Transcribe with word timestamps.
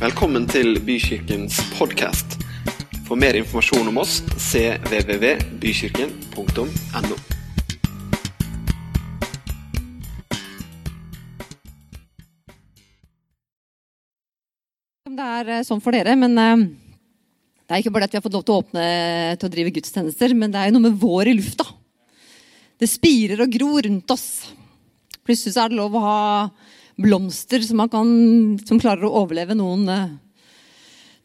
Velkommen 0.00 0.46
til 0.48 0.78
Bykirkens 0.80 1.58
podkast. 1.74 2.38
For 3.04 3.20
mer 3.20 3.36
informasjon 3.36 3.84
om 3.90 3.98
oss 4.00 4.22
cvvvbykirken.no. 4.32 7.16
Det 15.04 15.26
er 15.26 15.52
eh, 15.52 15.60
sånn 15.68 15.84
for 15.84 15.92
dere, 15.92 16.16
men 16.16 16.32
eh, 16.40 16.64
det 16.64 17.68
er 17.68 17.84
ikke 17.84 17.92
bare 17.92 18.08
at 18.08 18.16
vi 18.16 18.20
har 18.22 18.24
fått 18.24 18.32
lov 18.38 18.48
til 18.48 18.56
å 18.56 18.64
åpne 18.64 19.36
til 19.36 19.44
å 19.50 19.52
drive 19.52 19.76
gudstjenester, 19.76 20.32
men 20.32 20.48
det 20.48 20.56
er 20.62 20.72
jo 20.72 20.78
noe 20.78 20.88
med 20.88 20.96
vår 21.04 21.28
i 21.28 21.36
lufta. 21.36 21.68
Det 22.80 22.88
spirer 22.88 23.44
og 23.44 23.52
gror 23.52 23.84
rundt 23.84 24.08
oss. 24.16 24.48
Plutselig 25.20 25.52
så 25.58 25.66
er 25.66 25.68
det 25.68 25.84
lov 25.84 25.92
å 25.92 26.06
ha 26.08 26.48
blomster 26.98 27.62
som, 27.66 27.82
kan, 27.92 28.10
som 28.66 28.80
klarer 28.80 29.06
å 29.06 29.22
overleve 29.22 29.56
noen, 29.58 29.86
eh, 29.92 30.16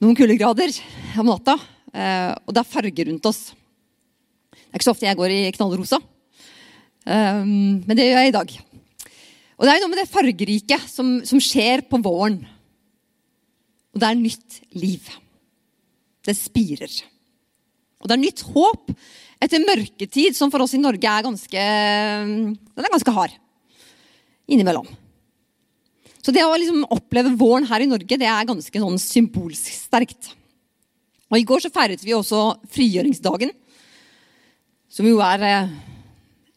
noen 0.03 0.17
kuldegrader 0.17 0.75
om 1.21 1.31
natta. 1.31 1.57
Og 1.95 2.49
det 2.51 2.59
er 2.59 2.67
farger 2.67 3.07
rundt 3.07 3.27
oss. 3.29 3.53
Det 4.51 4.65
er 4.67 4.81
ikke 4.81 4.87
så 4.89 4.91
ofte 4.91 5.05
jeg 5.07 5.15
går 5.15 5.31
i 5.31 5.37
knallrosa, 5.55 6.01
men 7.07 7.93
det 7.95 8.09
gjør 8.09 8.19
jeg 8.19 8.33
i 8.33 8.35
dag. 8.35 8.51
Og 9.55 9.63
det 9.63 9.71
er 9.71 9.79
noe 9.79 9.91
med 9.93 10.01
det 10.01 10.11
fargerike 10.11 10.79
som, 10.91 11.13
som 11.23 11.39
skjer 11.39 11.85
på 11.87 12.01
våren. 12.03 12.41
Og 13.95 14.03
det 14.03 14.09
er 14.09 14.19
nytt 14.19 14.59
liv. 14.75 15.07
Det 16.27 16.35
spirer. 16.35 16.91
Og 18.03 18.09
det 18.09 18.17
er 18.17 18.23
nytt 18.25 18.43
håp 18.51 18.91
etter 19.41 19.63
mørketid, 19.63 20.35
som 20.35 20.51
for 20.51 20.65
oss 20.65 20.75
i 20.75 20.81
Norge 20.81 21.09
er 21.09 21.25
ganske, 21.25 21.63
den 21.63 22.85
er 22.85 22.93
ganske 22.93 23.15
hard 23.15 23.35
innimellom. 24.51 24.87
Så 26.25 26.33
det 26.33 26.41
å 26.41 26.55
liksom 26.57 26.87
oppleve 26.89 27.35
våren 27.37 27.67
her 27.69 27.83
i 27.85 27.89
Norge, 27.89 28.17
det 28.17 28.25
er 28.25 28.47
ganske 28.49 28.81
sånn 28.81 28.97
symbolsk 28.97 29.69
sterkt. 29.77 30.31
Og 31.29 31.37
I 31.37 31.45
går 31.45 31.61
så 31.61 31.69
feiret 31.73 32.01
vi 32.01 32.15
også 32.17 32.39
frigjøringsdagen, 32.73 33.51
som 34.89 35.05
jo 35.05 35.19
er 35.21 35.45
eh, 35.45 35.75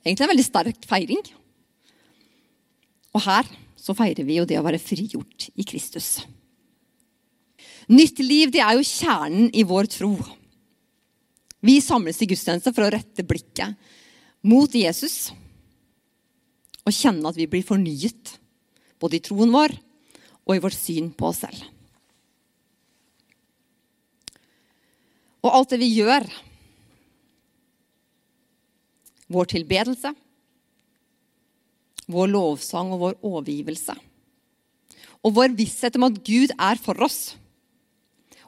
egentlig 0.07 0.25
en 0.25 0.33
veldig 0.33 0.47
sterk 0.47 0.89
feiring. 0.89 1.21
Og 3.13 3.25
her 3.27 3.49
så 3.77 3.97
feirer 3.99 4.25
vi 4.25 4.39
jo 4.39 4.49
det 4.49 4.57
å 4.57 4.65
være 4.65 4.81
frigjort 4.81 5.51
i 5.53 5.69
Kristus. 5.69 6.23
Nytt 7.93 8.25
liv 8.25 8.53
det 8.53 8.65
er 8.65 8.77
jo 8.77 8.89
kjernen 8.89 9.53
i 9.53 9.65
vår 9.69 9.89
tro. 9.93 10.15
Vi 11.65 11.77
samles 11.85 12.21
i 12.23 12.29
gudstjeneste 12.31 12.73
for 12.73 12.87
å 12.87 12.93
rette 12.95 13.25
blikket 13.27 13.77
mot 14.49 14.73
Jesus 14.73 15.31
og 16.87 16.95
kjenne 16.95 17.29
at 17.29 17.37
vi 17.37 17.49
blir 17.51 17.65
fornyet, 17.67 18.39
både 19.01 19.19
i 19.19 19.25
troen 19.25 19.53
vår 19.55 19.75
og 20.49 20.55
i 20.55 20.63
vårt 20.63 20.77
syn 20.77 21.11
på 21.15 21.29
oss 21.31 21.43
selv. 21.45 21.61
Og 25.45 25.55
alt 25.55 25.73
det 25.73 25.81
vi 25.81 25.91
gjør, 26.01 26.27
vår 29.29 29.51
tilbedelse, 29.53 30.13
vår 32.09 32.31
lovsang 32.33 32.95
og 32.97 33.03
vår 33.05 33.19
overgivelse, 33.29 33.95
og 35.23 35.35
vår 35.37 35.53
visshet 35.59 35.99
om 35.99 36.09
at 36.09 36.19
Gud 36.25 36.55
er 36.57 36.81
for 36.81 36.99
oss, 37.05 37.37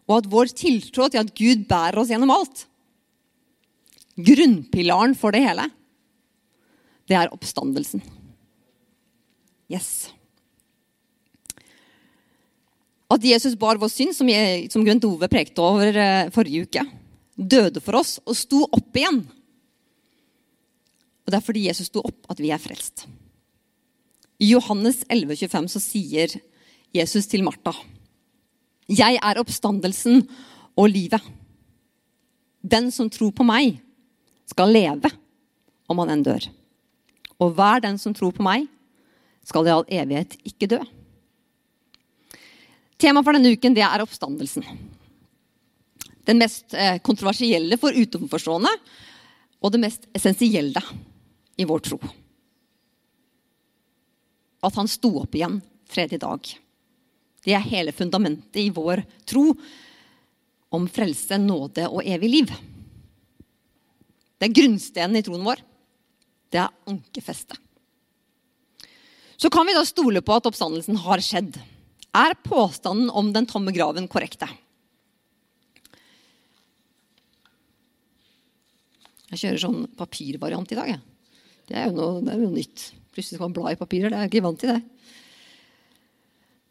og 0.09 0.17
at 0.19 0.31
vår 0.33 0.51
tiltro 0.57 1.07
til 1.07 1.23
at 1.23 1.35
Gud 1.37 1.69
bærer 1.71 2.01
oss 2.01 2.11
gjennom 2.11 2.33
alt 2.35 2.67
Grunnpilaren 4.21 5.15
for 5.17 5.33
det 5.33 5.43
hele, 5.45 5.69
det 7.09 7.17
er 7.17 7.31
oppstandelsen. 7.35 8.03
Yes. 9.71 10.11
At 13.11 13.25
Jesus 13.27 13.57
bar 13.59 13.81
vår 13.81 13.91
synd, 13.91 14.15
som, 14.15 14.29
som 14.71 14.85
Grønt 14.87 15.07
Ove 15.09 15.29
prekte 15.31 15.63
over 15.65 15.97
eh, 15.99 16.31
forrige 16.35 16.69
uke, 16.69 16.85
døde 17.35 17.83
for 17.83 17.99
oss 17.99 18.19
og 18.23 18.37
sto 18.39 18.63
opp 18.69 18.97
igjen. 18.97 19.25
Og 21.25 21.33
Det 21.33 21.39
er 21.39 21.47
fordi 21.47 21.67
Jesus 21.67 21.91
sto 21.91 22.05
opp, 22.07 22.21
at 22.31 22.43
vi 22.43 22.53
er 22.55 22.63
frelst. 22.63 23.07
I 24.41 24.53
Johannes 24.55 25.03
11, 25.11 25.37
25 25.37 25.73
så 25.75 25.83
sier 25.83 26.39
Jesus 26.97 27.27
til 27.31 27.45
Martha 27.47 27.75
jeg 28.91 29.21
er 29.23 29.39
oppstandelsen 29.39 30.25
og 30.75 30.89
livet. 30.91 31.23
Den 32.61 32.91
som 32.91 33.11
tror 33.13 33.31
på 33.31 33.47
meg, 33.47 33.79
skal 34.51 34.73
leve 34.75 35.13
om 35.87 36.01
han 36.03 36.11
enn 36.11 36.25
dør. 36.27 36.49
Og 37.39 37.55
hver 37.55 37.79
den 37.85 38.01
som 38.03 38.15
tror 38.17 38.35
på 38.35 38.43
meg, 38.43 38.67
skal 39.47 39.69
i 39.69 39.73
all 39.73 39.87
evighet 39.87 40.35
ikke 40.43 40.69
dø. 40.75 40.81
Temaet 43.01 43.25
for 43.25 43.37
denne 43.37 43.55
uken 43.57 43.77
det 43.77 43.85
er 43.87 44.03
oppstandelsen. 44.05 44.67
Den 46.29 46.41
mest 46.43 46.75
eh, 46.77 46.99
kontroversielle 47.03 47.79
for 47.81 47.97
utenforstående 47.97 48.73
og 49.61 49.73
det 49.73 49.81
mest 49.81 50.05
essensielle 50.17 50.83
i 51.61 51.67
vår 51.69 51.85
tro. 51.85 51.99
At 54.61 54.77
han 54.77 54.89
sto 54.89 55.15
opp 55.23 55.37
igjen 55.37 55.61
tredje 55.91 56.21
dag. 56.21 56.45
Det 57.41 57.57
er 57.57 57.71
hele 57.71 57.97
fundamentet 57.97 58.61
i 58.61 58.69
vår 58.75 59.03
tro 59.29 59.49
om 60.71 60.87
frelse, 60.93 61.41
nåde 61.41 61.89
og 61.89 62.05
evig 62.05 62.31
liv. 62.31 62.53
Det 64.39 64.49
er 64.49 64.57
grunnstenen 64.61 65.19
i 65.19 65.25
troen 65.25 65.45
vår. 65.45 65.65
Det 66.53 66.61
er 66.61 66.73
ankerfestet. 66.91 67.57
Så 69.41 69.49
kan 69.49 69.65
vi 69.65 69.73
da 69.73 69.83
stole 69.89 70.21
på 70.21 70.37
at 70.37 70.47
oppstandelsen 70.51 71.01
har 71.01 71.23
skjedd. 71.25 71.57
Er 72.17 72.35
påstanden 72.43 73.11
om 73.11 73.31
den 73.33 73.47
tomme 73.47 73.73
graven 73.75 74.09
korrekte? 74.11 74.49
Jeg 79.31 79.45
kjører 79.45 79.63
sånn 79.63 79.83
papirvariant 79.99 80.73
i 80.75 80.79
dag. 80.79 80.89
Ja. 80.91 80.99
Det 81.71 81.77
er 81.79 81.87
jo 81.87 81.95
noe, 81.95 82.23
det 82.27 82.33
er 82.35 82.41
noe 82.41 82.57
nytt. 82.57 82.89
Plutselig 83.15 83.39
skal 83.39 83.47
man 83.47 83.55
bla 83.55 83.71
i 83.71 83.79
papirer. 83.79 84.11
Det 84.11 84.19
er 84.19 84.31
ikke 84.31 84.43
vant 84.43 84.59
til 84.59 84.73
det. 84.73 84.81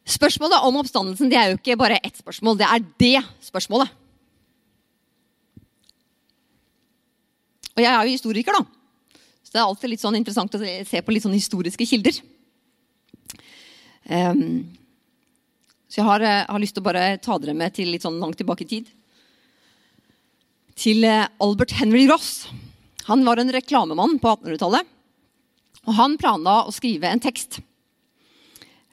Spørsmålet 0.10 0.66
om 0.66 0.80
oppstandelsen 0.82 1.32
det 1.32 1.38
er 1.40 1.54
jo 1.54 1.60
ikke 1.60 1.78
bare 1.80 2.02
ett 2.04 2.20
spørsmål. 2.20 2.58
Det 2.60 2.68
er 2.68 2.84
det 3.00 3.22
spørsmålet. 3.48 3.96
Og 7.78 7.84
jeg 7.86 7.92
er 7.94 8.04
jo 8.04 8.18
historiker, 8.18 8.58
da. 8.60 8.66
Så 9.46 9.54
det 9.54 9.62
er 9.62 9.70
alltid 9.70 9.94
litt 9.94 10.04
sånn 10.04 10.18
interessant 10.20 10.58
å 10.58 10.60
se 10.60 11.00
på 11.06 11.14
litt 11.16 11.24
sånn 11.24 11.38
historiske 11.38 11.88
kilder. 11.88 12.20
Um, 14.10 14.66
så 15.90 16.02
jeg 16.02 16.06
har, 16.06 16.22
har, 16.22 16.62
lyst 16.62 16.76
til 16.78 16.84
å 16.84 16.86
bare 16.86 17.18
ta 17.18 17.40
dere 17.42 17.56
med 17.58 17.74
til 17.74 17.90
litt 17.90 18.06
sånn 18.06 18.20
langt 18.22 18.38
tilbake 18.38 18.62
i 18.66 18.70
tid. 18.70 18.90
Til 20.78 21.02
eh, 21.08 21.26
Albert 21.42 21.74
Henry 21.80 22.06
Ross. 22.10 22.46
Han 23.10 23.26
var 23.26 23.42
en 23.42 23.50
reklamemann 23.52 24.20
på 24.22 24.36
1800-tallet. 24.36 24.86
Og 25.88 25.96
han 25.98 26.20
planla 26.22 26.62
å 26.68 26.76
skrive 26.76 27.10
en 27.10 27.22
tekst 27.24 27.58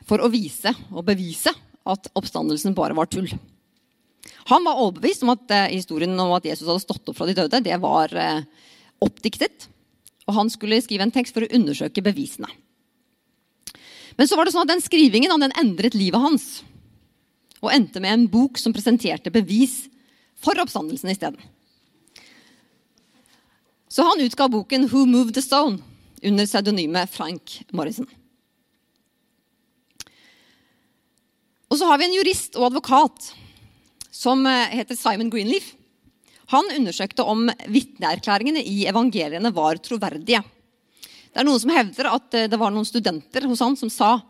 for 0.08 0.22
å 0.22 0.30
vise 0.32 0.72
og 0.94 1.04
bevise 1.08 1.52
at 1.86 2.08
oppstandelsen 2.16 2.74
bare 2.78 2.96
var 2.96 3.10
tull. 3.12 3.28
Han 4.48 4.64
var 4.64 4.80
overbevist 4.80 5.24
om 5.26 5.34
at 5.34 5.52
eh, 5.52 5.74
historien 5.74 6.14
om 6.16 6.32
at 6.36 6.46
Jesus 6.48 6.66
hadde 6.66 6.84
stått 6.84 7.10
opp 7.12 7.18
fra 7.18 7.26
de 7.28 7.34
døde, 7.36 7.60
det 7.66 7.76
var 7.82 8.14
eh, 8.16 8.46
oppdiktet. 9.04 9.68
Og 10.26 10.38
han 10.38 10.48
skulle 10.50 10.80
skrive 10.82 11.04
en 11.06 11.14
tekst 11.14 11.36
for 11.36 11.44
å 11.44 11.52
undersøke 11.58 12.02
bevisene. 12.02 12.48
Men 14.16 14.30
så 14.30 14.38
var 14.38 14.48
det 14.48 14.54
sånn 14.54 14.64
at 14.64 14.72
den 14.72 14.82
skrivingen 14.82 15.44
den 15.44 15.54
endret 15.60 15.94
livet 15.98 16.22
hans. 16.22 16.46
Og 17.66 17.72
endte 17.74 17.98
med 18.02 18.12
en 18.12 18.26
bok 18.30 18.60
som 18.62 18.74
presenterte 18.74 19.32
bevis 19.34 19.88
for 20.38 20.58
oppstandelsen 20.62 21.10
isteden. 21.10 21.40
Så 23.90 24.04
han 24.06 24.20
utga 24.20 24.48
boken 24.48 24.88
'Who 24.88 25.06
Moved 25.06 25.34
the 25.34 25.42
Stone' 25.42 25.82
under 26.22 26.46
pseudonymet 26.46 27.10
Frank 27.10 27.62
Morrison. 27.72 28.06
Og 31.70 31.78
så 31.78 31.86
har 31.86 31.98
vi 31.98 32.04
en 32.04 32.14
jurist 32.14 32.56
og 32.56 32.68
advokat 32.70 33.32
som 34.14 34.46
eh, 34.46 34.78
heter 34.78 34.96
Simon 34.96 35.30
Greenleaf. 35.30 35.74
Han 36.54 36.70
undersøkte 36.76 37.24
om 37.26 37.48
vitneerklæringene 37.66 38.62
i 38.62 38.86
evangeliene 38.86 39.50
var 39.54 39.80
troverdige. 39.82 40.42
Det 41.32 41.42
er 41.42 41.44
Noen 41.44 41.60
som 41.60 41.74
hevder 41.74 42.12
at 42.12 42.34
eh, 42.38 42.46
det 42.48 42.60
var 42.60 42.70
noen 42.70 42.86
studenter 42.86 43.48
hos 43.50 43.64
han 43.64 43.76
som 43.76 43.90
sa 43.90 44.20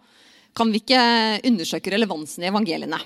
kan 0.57 0.73
vi 0.73 0.81
ikke 0.81 1.01
undersøke 1.45 1.93
relevansen 1.93 2.47
i 2.47 2.49
evangeliene. 2.49 2.99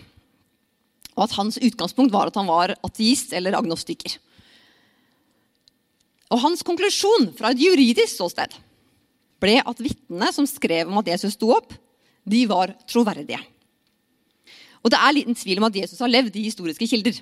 Og 1.20 1.26
at 1.26 1.37
hans 1.37 1.61
utgangspunkt 1.61 2.14
var 2.14 2.31
at 2.31 2.38
han 2.40 2.49
var 2.49 2.72
ateist 2.81 3.34
eller 3.37 3.58
agnostiker. 3.58 4.17
Og 6.31 6.40
Hans 6.40 6.62
konklusjon 6.64 7.32
fra 7.37 7.50
et 7.52 7.61
juridisk 7.61 8.14
ståsted 8.14 8.55
ble 9.43 9.58
at 9.61 9.81
vitnene 9.82 10.31
som 10.32 10.46
skrev 10.49 10.88
om 10.88 11.00
at 11.00 11.11
Jesus 11.11 11.34
sto 11.37 11.50
opp, 11.52 11.72
de 12.25 12.44
var 12.49 12.72
troverdige. 12.88 13.40
Og 14.81 14.93
det 14.93 15.00
er 15.00 15.17
liten 15.17 15.37
tvil 15.37 15.61
om 15.61 15.67
at 15.69 15.76
Jesus 15.76 16.00
har 16.00 16.12
levd 16.12 16.37
i 16.38 16.46
historiske 16.46 16.87
kilder, 16.88 17.19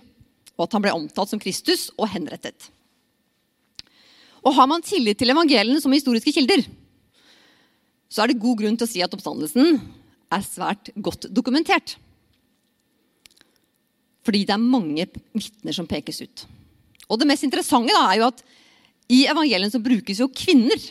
og 0.58 0.66
at 0.66 0.74
han 0.76 0.84
ble 0.84 0.94
omtalt 0.94 1.32
som 1.32 1.40
Kristus 1.42 1.88
og 1.96 2.10
henrettet. 2.12 2.68
Og 4.44 4.54
har 4.54 4.68
man 4.70 4.84
tillit 4.84 5.18
til 5.18 5.32
evangeliene 5.32 5.80
som 5.82 5.94
historiske 5.94 6.34
kilder, 6.34 6.62
så 8.08 8.22
er 8.22 8.30
det 8.30 8.42
god 8.42 8.60
grunn 8.60 8.76
til 8.78 8.86
å 8.86 8.90
si 8.90 9.02
at 9.04 9.14
oppstandelsen 9.14 9.80
er 10.32 10.44
svært 10.44 10.92
godt 10.94 11.26
dokumentert. 11.34 11.96
Fordi 14.28 14.44
det 14.44 14.52
er 14.52 14.60
mange 14.60 15.06
vitner 15.32 15.72
som 15.72 15.88
pekes 15.88 16.20
ut. 16.20 16.44
Og 17.08 17.16
det 17.16 17.28
mest 17.30 17.46
interessante 17.46 17.94
da, 17.96 18.02
er 18.10 18.20
jo 18.20 18.28
at 18.28 18.42
i 19.08 19.22
evangeliene 19.24 19.72
så 19.72 19.80
brukes 19.80 20.20
jo 20.20 20.28
kvinner 20.28 20.82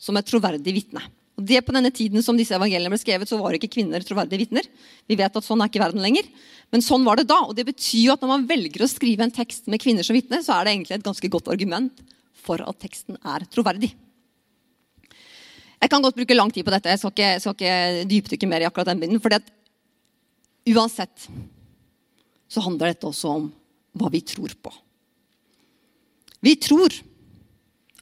som 0.00 0.18
et 0.20 0.28
troverdig 0.28 0.74
vitne. 0.76 1.00
Og 1.40 1.46
det 1.48 1.62
På 1.64 1.72
denne 1.72 1.88
tiden 1.88 2.20
som 2.20 2.36
disse 2.36 2.52
evangeliene 2.52 2.92
ble 2.92 3.00
skrevet, 3.00 3.28
så 3.28 3.38
var 3.40 3.56
ikke 3.56 3.70
kvinner 3.72 4.04
troverdige 4.04 4.42
vitner. 4.42 4.66
Vi 5.08 5.16
vet 5.16 5.36
at 5.36 5.46
sånn 5.46 5.62
er 5.64 5.70
ikke 5.70 5.80
verden 5.80 6.04
lenger. 6.04 6.26
Men 6.68 6.84
sånn 6.84 7.06
var 7.06 7.16
det 7.16 7.30
da. 7.30 7.38
Og 7.48 7.54
det 7.56 7.64
betyr 7.70 8.10
jo 8.10 8.12
at 8.12 8.20
når 8.20 8.32
man 8.34 8.44
velger 8.50 8.84
å 8.84 8.90
skrive 8.92 9.24
en 9.24 9.32
tekst 9.32 9.70
med 9.72 9.80
kvinner 9.80 10.04
som 10.04 10.18
vitne, 10.18 10.42
så 10.44 10.58
er 10.58 10.68
det 10.68 10.74
egentlig 10.74 10.98
et 10.98 11.06
ganske 11.06 11.30
godt 11.32 11.48
argument 11.48 12.04
for 12.44 12.60
at 12.60 12.80
teksten 12.84 13.16
er 13.24 13.46
troverdig. 13.48 13.94
Jeg 15.80 15.88
kan 15.88 16.04
godt 16.04 16.18
bruke 16.18 16.36
lang 16.36 16.52
tid 16.52 16.66
på 16.66 16.74
dette. 16.74 16.92
Jeg 16.92 17.00
skal 17.00 17.14
ikke, 17.14 17.30
skal 17.40 17.56
ikke 17.56 18.04
dypdykke 18.10 18.50
mer 18.50 18.60
i 18.60 18.68
akkurat 18.68 18.92
den 18.92 19.00
biten. 19.00 19.22
For 19.24 19.32
uansett 20.76 21.24
så 22.50 22.62
handler 22.64 22.92
dette 22.92 23.08
også 23.08 23.34
om 23.38 23.48
hva 23.98 24.10
vi 24.12 24.22
tror 24.26 24.54
på. 24.58 24.72
Vi 26.40 26.56
tror 26.58 26.94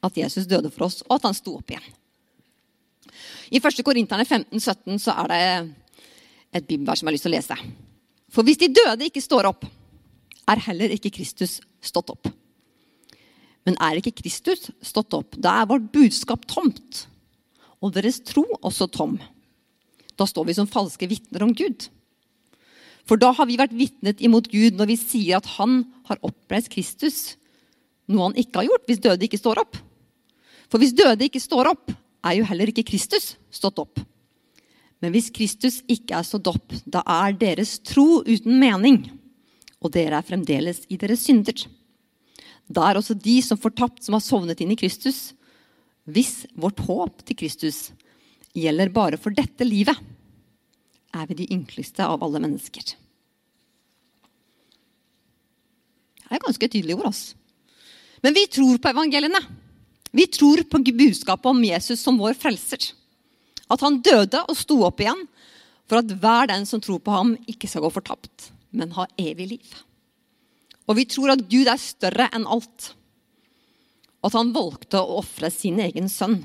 at 0.04 0.16
Jesus 0.16 0.46
døde 0.48 0.70
for 0.70 0.86
oss, 0.86 1.02
og 1.08 1.18
at 1.18 1.26
han 1.28 1.36
sto 1.36 1.56
opp 1.58 1.72
igjen. 1.72 1.94
I 3.50 3.60
1. 3.60 3.82
Korinterne 3.84 4.24
15, 4.24 4.60
17 4.60 5.00
så 5.02 5.14
er 5.24 5.30
det 5.32 5.42
et 6.58 6.68
bibelvers 6.68 7.00
som 7.00 7.08
jeg 7.08 7.12
har 7.12 7.16
lyst 7.16 7.26
til 7.26 7.32
å 7.32 7.36
lese. 7.36 7.58
For 8.32 8.46
hvis 8.46 8.60
de 8.60 8.70
døde 8.72 9.08
ikke 9.08 9.24
står 9.24 9.48
opp, 9.50 9.66
er 10.48 10.64
heller 10.68 10.92
ikke 10.94 11.12
Kristus 11.12 11.58
stått 11.84 12.12
opp. 12.12 12.28
Men 13.66 13.76
er 13.84 13.98
ikke 13.98 14.14
Kristus 14.22 14.70
stått 14.84 15.12
opp, 15.16 15.36
da 15.36 15.58
er 15.60 15.68
vårt 15.68 15.90
budskap 15.92 16.46
tomt, 16.48 17.04
og 17.84 17.92
deres 17.94 18.22
tro 18.24 18.46
også 18.62 18.88
tom. 18.92 19.18
Da 20.18 20.26
står 20.26 20.48
vi 20.48 20.56
som 20.56 20.70
falske 20.70 21.08
vitner 21.10 21.44
om 21.44 21.52
Gud. 21.56 21.88
For 23.08 23.20
da 23.20 23.32
har 23.32 23.48
vi 23.48 23.56
vært 23.56 23.76
vitnet 23.76 24.20
imot 24.24 24.50
Gud 24.52 24.76
når 24.76 24.90
vi 24.92 24.98
sier 25.00 25.40
at 25.40 25.48
han 25.56 25.80
har 26.10 26.20
oppreist 26.26 26.68
Kristus, 26.72 27.20
noe 28.08 28.28
han 28.28 28.36
ikke 28.40 28.60
har 28.60 28.68
gjort 28.68 28.88
hvis 28.88 29.00
døde 29.04 29.24
ikke 29.24 29.40
står 29.40 29.62
opp. 29.64 29.78
For 30.68 30.80
hvis 30.80 30.92
døde 30.96 31.24
ikke 31.24 31.40
står 31.40 31.70
opp, 31.72 31.92
er 32.26 32.36
jo 32.36 32.46
heller 32.48 32.68
ikke 32.68 32.86
Kristus 32.90 33.32
stått 33.54 33.80
opp. 33.80 34.02
Men 35.00 35.14
hvis 35.14 35.30
Kristus 35.32 35.80
ikke 35.88 36.18
er 36.18 36.26
stått 36.26 36.50
opp, 36.50 36.74
da 36.84 37.04
er 37.06 37.36
deres 37.38 37.78
tro 37.86 38.20
uten 38.26 38.58
mening, 38.60 39.04
og 39.78 39.94
dere 39.94 40.18
er 40.18 40.26
fremdeles 40.26 40.82
i 40.90 40.98
deres 41.00 41.22
synder. 41.28 41.62
Da 42.68 42.84
er 42.84 42.98
også 42.98 43.16
de 43.16 43.38
som 43.44 43.60
fortapt, 43.60 44.02
som 44.04 44.16
har 44.16 44.24
sovnet 44.24 44.60
inn 44.60 44.74
i 44.74 44.78
Kristus. 44.78 45.32
Hvis 46.04 46.42
vårt 46.58 46.82
håp 46.84 47.22
til 47.24 47.38
Kristus 47.38 47.88
gjelder 48.58 48.92
bare 48.92 49.20
for 49.20 49.32
dette 49.32 49.64
livet, 49.64 49.96
er 51.14 51.28
vi 51.28 51.38
de 51.40 51.48
ynkeligste 51.54 52.04
av 52.04 52.22
alle 52.24 52.40
mennesker. 52.42 52.94
Det 56.28 56.36
er 56.36 56.44
ganske 56.44 56.68
tydelige 56.68 56.98
ord. 56.98 57.08
Altså. 57.08 57.36
Men 58.24 58.36
vi 58.36 58.44
tror 58.52 58.76
på 58.82 58.92
evangeliene. 58.92 59.40
Vi 60.10 60.26
tror 60.32 60.62
på 60.68 60.80
budskapet 60.84 61.46
om 61.50 61.64
Jesus 61.64 62.00
som 62.04 62.18
vår 62.20 62.36
frelser. 62.36 62.90
At 63.68 63.80
han 63.84 64.00
døde 64.04 64.42
og 64.48 64.56
sto 64.56 64.80
opp 64.86 65.00
igjen 65.04 65.26
for 65.88 66.00
at 66.02 66.12
hver 66.20 66.50
den 66.50 66.66
som 66.68 66.82
tror 66.84 67.00
på 67.00 67.12
ham, 67.12 67.34
ikke 67.48 67.68
skal 67.68 67.84
gå 67.86 67.90
fortapt, 67.94 68.50
men 68.76 68.92
ha 68.96 69.06
evig 69.16 69.46
liv. 69.54 69.76
Og 70.88 70.98
vi 71.00 71.06
tror 71.08 71.32
at 71.32 71.46
Gud 71.48 71.68
er 71.68 71.80
større 71.80 72.28
enn 72.36 72.44
alt, 72.48 72.92
at 74.24 74.36
han 74.36 74.52
valgte 74.52 75.00
å 75.00 75.20
ofre 75.22 75.48
sin 75.52 75.80
egen 75.80 76.10
sønn. 76.12 76.42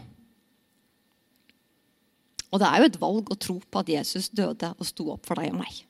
Og 2.53 2.61
det 2.61 2.69
er 2.69 2.81
jo 2.83 2.89
et 2.91 3.01
valg 3.01 3.31
å 3.33 3.39
tro 3.41 3.57
på 3.57 3.81
at 3.81 3.89
Jesus 3.89 4.29
døde 4.29 4.69
og 4.77 4.85
sto 4.85 5.07
opp 5.15 5.25
for 5.25 5.41
deg 5.41 5.49
og 5.49 5.59
meg. 5.63 5.81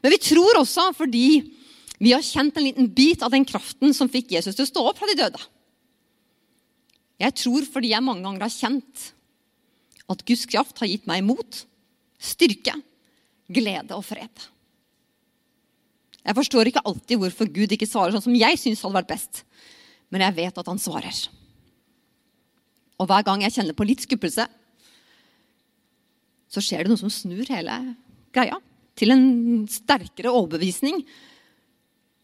Men 0.00 0.14
vi 0.14 0.20
tror 0.22 0.62
også 0.62 0.88
fordi 0.96 1.26
vi 1.98 2.14
har 2.14 2.24
kjent 2.24 2.56
en 2.56 2.64
liten 2.64 2.88
bit 2.94 3.24
av 3.26 3.34
den 3.34 3.44
kraften 3.46 3.92
som 3.94 4.10
fikk 4.10 4.32
Jesus 4.36 4.56
til 4.56 4.64
å 4.64 4.70
stå 4.70 4.84
opp 4.88 5.00
fra 5.00 5.08
de 5.10 5.18
døde. 5.18 5.40
Jeg 7.18 7.34
tror 7.42 7.66
fordi 7.66 7.90
jeg 7.92 8.04
mange 8.06 8.24
ganger 8.24 8.46
har 8.46 8.54
kjent 8.54 9.08
at 10.08 10.22
Guds 10.24 10.46
kraft 10.48 10.78
har 10.80 10.88
gitt 10.88 11.08
meg 11.10 11.24
mot, 11.26 11.64
styrke, 12.22 12.76
glede 13.52 13.96
og 13.98 14.06
fred. 14.06 14.46
Jeg 16.22 16.36
forstår 16.36 16.70
ikke 16.70 16.84
alltid 16.86 17.20
hvorfor 17.20 17.50
Gud 17.52 17.74
ikke 17.74 17.88
svarer 17.88 18.14
sånn 18.14 18.24
som 18.30 18.38
jeg 18.38 18.60
syns 18.60 18.84
hadde 18.84 18.98
vært 19.00 19.10
best, 19.10 19.42
men 20.08 20.24
jeg 20.24 20.36
vet 20.38 20.62
at 20.62 20.70
han 20.70 20.80
svarer. 20.80 21.20
Og 22.98 23.10
hver 23.10 23.26
gang 23.26 23.44
jeg 23.44 23.54
kjenner 23.54 23.76
på 23.76 23.86
litt 23.86 24.02
skuffelse, 24.06 24.46
så 26.48 26.62
skjer 26.64 26.84
det 26.84 26.92
noe 26.92 27.00
som 27.00 27.12
snur 27.12 27.48
hele 27.52 27.76
greia 28.34 28.58
til 28.98 29.14
en 29.14 29.66
sterkere 29.70 30.32
overbevisning 30.32 31.02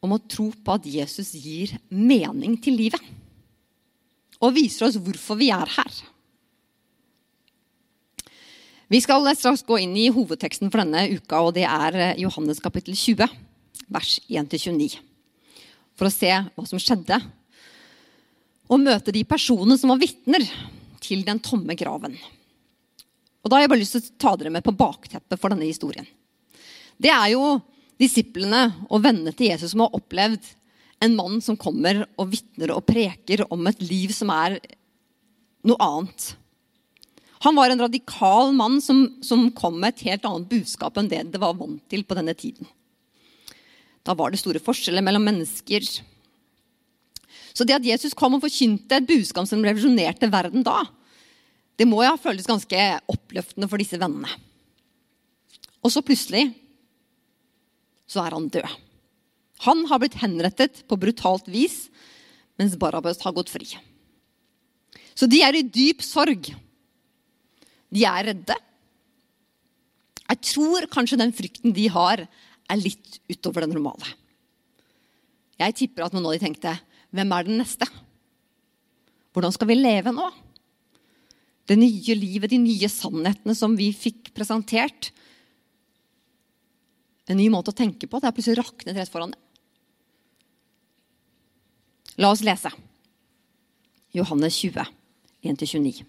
om 0.05 0.15
å 0.17 0.23
tro 0.29 0.51
på 0.53 0.75
at 0.75 0.89
Jesus 0.89 1.33
gir 1.39 1.77
mening 1.89 2.59
til 2.61 2.77
livet 2.81 3.13
og 4.43 4.57
viser 4.57 4.89
oss 4.89 4.99
hvorfor 5.01 5.39
vi 5.41 5.49
er 5.55 5.71
her. 5.77 6.03
Vi 8.93 9.01
skal 9.01 9.25
straks 9.33 9.65
gå 9.65 9.79
inn 9.81 9.95
i 9.97 10.11
hovedteksten 10.13 10.69
for 10.69 10.83
denne 10.83 11.07
uka, 11.17 11.41
og 11.41 11.55
det 11.57 11.65
er 11.65 11.97
eh, 11.97 12.19
Johannes 12.21 12.61
kapittel 12.63 12.93
20, 12.95 13.25
vers 13.89 14.19
1-29. 14.29 14.99
For 15.97 16.11
å 16.11 16.13
se 16.13 16.29
hva 16.29 16.67
som 16.69 16.83
skjedde, 16.83 17.17
og 18.69 18.81
møte 18.81 19.13
de 19.15 19.25
personene 19.29 19.77
som 19.81 19.93
var 19.93 20.03
vitner 20.03 20.45
til 21.05 21.25
den 21.25 21.41
tomme 21.45 21.77
graven. 21.79 22.17
Og 23.45 23.51
Da 23.51 23.57
har 23.57 23.65
jeg 23.65 23.73
bare 23.75 23.83
lyst 23.83 23.97
til 23.99 24.05
å 24.05 24.21
ta 24.25 24.35
dere 24.41 24.53
med 24.55 24.65
på 24.65 24.75
bakteppet 24.77 25.41
for 25.41 25.53
denne 25.53 25.69
historien. 25.69 26.07
Det 26.97 27.13
er 27.13 27.35
jo 27.35 27.59
disiplene 28.01 28.67
og 28.89 29.03
vennene 29.05 29.35
til 29.37 29.53
Jesus 29.53 29.75
som 29.75 29.85
har 29.85 29.97
opplevd 29.97 30.47
en 31.05 31.19
mann 31.19 31.43
som 31.45 31.59
kommer 31.61 32.07
og 32.17 32.31
vitner 32.33 32.73
og 32.75 32.87
preker 32.89 33.45
om 33.53 33.67
et 33.69 33.83
liv 33.85 34.15
som 34.17 34.33
er 34.33 34.57
noe 35.69 35.77
annet. 35.83 36.31
Han 37.45 37.59
var 37.59 37.69
en 37.69 37.83
radikal 37.85 38.55
mann 38.57 38.81
som, 38.81 39.05
som 39.21 39.51
kom 39.53 39.77
med 39.77 39.93
et 39.93 40.07
helt 40.09 40.25
annet 40.25 40.49
budskap 40.49 40.97
enn 40.97 41.11
det 41.11 41.21
det 41.35 41.43
var 41.43 41.59
vant 41.59 41.83
til 41.93 42.07
på 42.09 42.17
denne 42.17 42.33
tiden. 42.39 42.65
Da 44.05 44.17
var 44.17 44.33
det 44.33 44.41
store 44.41 44.63
forskjeller 44.65 45.05
mellom 45.05 45.25
mennesker. 45.29 45.85
Så 47.55 47.67
det 47.69 47.77
at 47.77 47.87
Jesus 47.87 48.17
kom 48.17 48.37
og 48.37 48.45
forkynte 48.45 48.97
et 48.97 49.09
budskap 49.09 49.49
som 49.49 49.65
revolusjonerte 49.65 50.31
verden 50.33 50.65
da, 50.65 50.87
det 51.79 51.87
må 51.89 52.03
jo 52.05 52.13
ha 52.13 52.21
føltes 52.21 52.49
ganske 52.49 52.83
oppløftende 53.11 53.69
for 53.71 53.83
disse 53.83 53.99
vennene. 53.99 54.31
Og 55.85 55.93
så 55.93 56.03
plutselig 56.05 56.47
så 58.09 58.23
er 58.23 58.37
han 58.37 58.51
død. 58.53 58.69
Han 59.65 59.85
har 59.91 60.01
blitt 60.03 60.19
henrettet 60.21 60.85
på 60.89 60.99
brutalt 61.01 61.49
vis, 61.51 61.89
mens 62.61 62.77
Barabas 62.79 63.23
har 63.25 63.35
gått 63.37 63.53
fri. 63.53 63.67
Så 65.15 65.27
de 65.31 65.41
er 65.47 65.57
i 65.59 65.67
dyp 65.67 66.03
sorg. 66.05 66.51
De 67.95 68.07
er 68.07 68.31
redde. 68.31 68.57
Jeg 70.25 70.41
tror 70.55 70.89
kanskje 70.93 71.21
den 71.21 71.35
frykten 71.37 71.75
de 71.77 71.87
har, 71.93 72.25
er 72.65 72.81
litt 72.81 73.21
utover 73.29 73.65
det 73.65 73.75
normale. 73.75 74.09
Jeg 75.61 75.77
tipper 75.79 76.07
at 76.07 76.15
noen 76.15 76.27
av 76.27 76.35
de 76.35 76.43
tenkte 76.43 76.73
hvem 77.15 77.35
er 77.37 77.47
den 77.47 77.61
neste? 77.61 77.87
Hvordan 79.35 79.55
skal 79.55 79.69
vi 79.71 79.77
leve 79.79 80.15
nå? 80.15 80.27
Det 81.65 81.77
nye 81.81 82.17
livet, 82.19 82.53
de 82.53 82.61
nye 82.61 82.89
sannhetene 82.93 83.55
som 83.57 83.77
vi 83.79 83.89
fikk 83.97 84.35
presentert. 84.37 85.11
En 87.31 87.41
ny 87.41 87.49
måte 87.53 87.73
å 87.73 87.77
tenke 87.77 88.09
på. 88.09 88.21
Det 88.21 88.29
er 88.29 88.37
plutselig 88.37 88.61
raknet 88.61 88.99
rett 88.99 89.13
foran 89.13 89.33
det. 89.33 89.41
La 92.21 92.31
oss 92.31 92.45
lese. 92.47 92.71
Johannes 94.15 94.59
20, 94.61 94.85
1-29. 95.43 96.05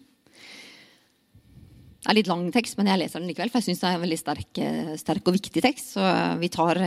Det 2.05 2.11
er 2.11 2.17
litt 2.19 2.29
lang 2.29 2.43
tekst, 2.53 2.75
men 2.77 2.91
jeg 2.91 3.01
leser 3.01 3.17
den 3.17 3.31
likevel, 3.31 3.49
for 3.49 3.63
jeg 3.63 3.71
syns 3.71 3.79
det 3.81 3.87
er 3.89 3.95
en 3.97 4.03
veldig 4.03 4.19
sterk, 4.21 4.59
sterk, 5.01 5.23
og 5.25 5.37
viktig 5.39 5.63
tekst. 5.65 5.95
Så 5.95 6.03
vi 6.37 6.51
tar, 6.53 6.77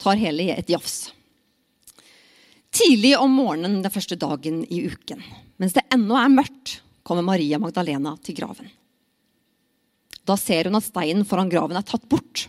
tar 0.00 0.22
hele 0.22 0.46
i 0.46 0.54
et 0.54 0.72
jafs. 0.72 1.10
Tidlig 2.72 3.12
om 3.20 3.34
morgenen 3.36 3.82
den 3.84 3.92
første 3.92 4.16
dagen 4.20 4.62
i 4.72 4.80
uken, 4.88 5.20
mens 5.60 5.76
det 5.76 5.84
ennå 5.92 6.16
er 6.16 6.32
mørkt, 6.32 6.78
kommer 7.06 7.22
Maria 7.22 7.60
Magdalena 7.62 8.16
til 8.24 8.36
graven. 8.38 8.68
Da 10.26 10.34
ser 10.40 10.66
hun 10.66 10.78
at 10.78 10.86
steinen 10.88 11.26
foran 11.28 11.50
graven 11.52 11.78
er 11.78 11.86
tatt 11.86 12.06
bort. 12.10 12.48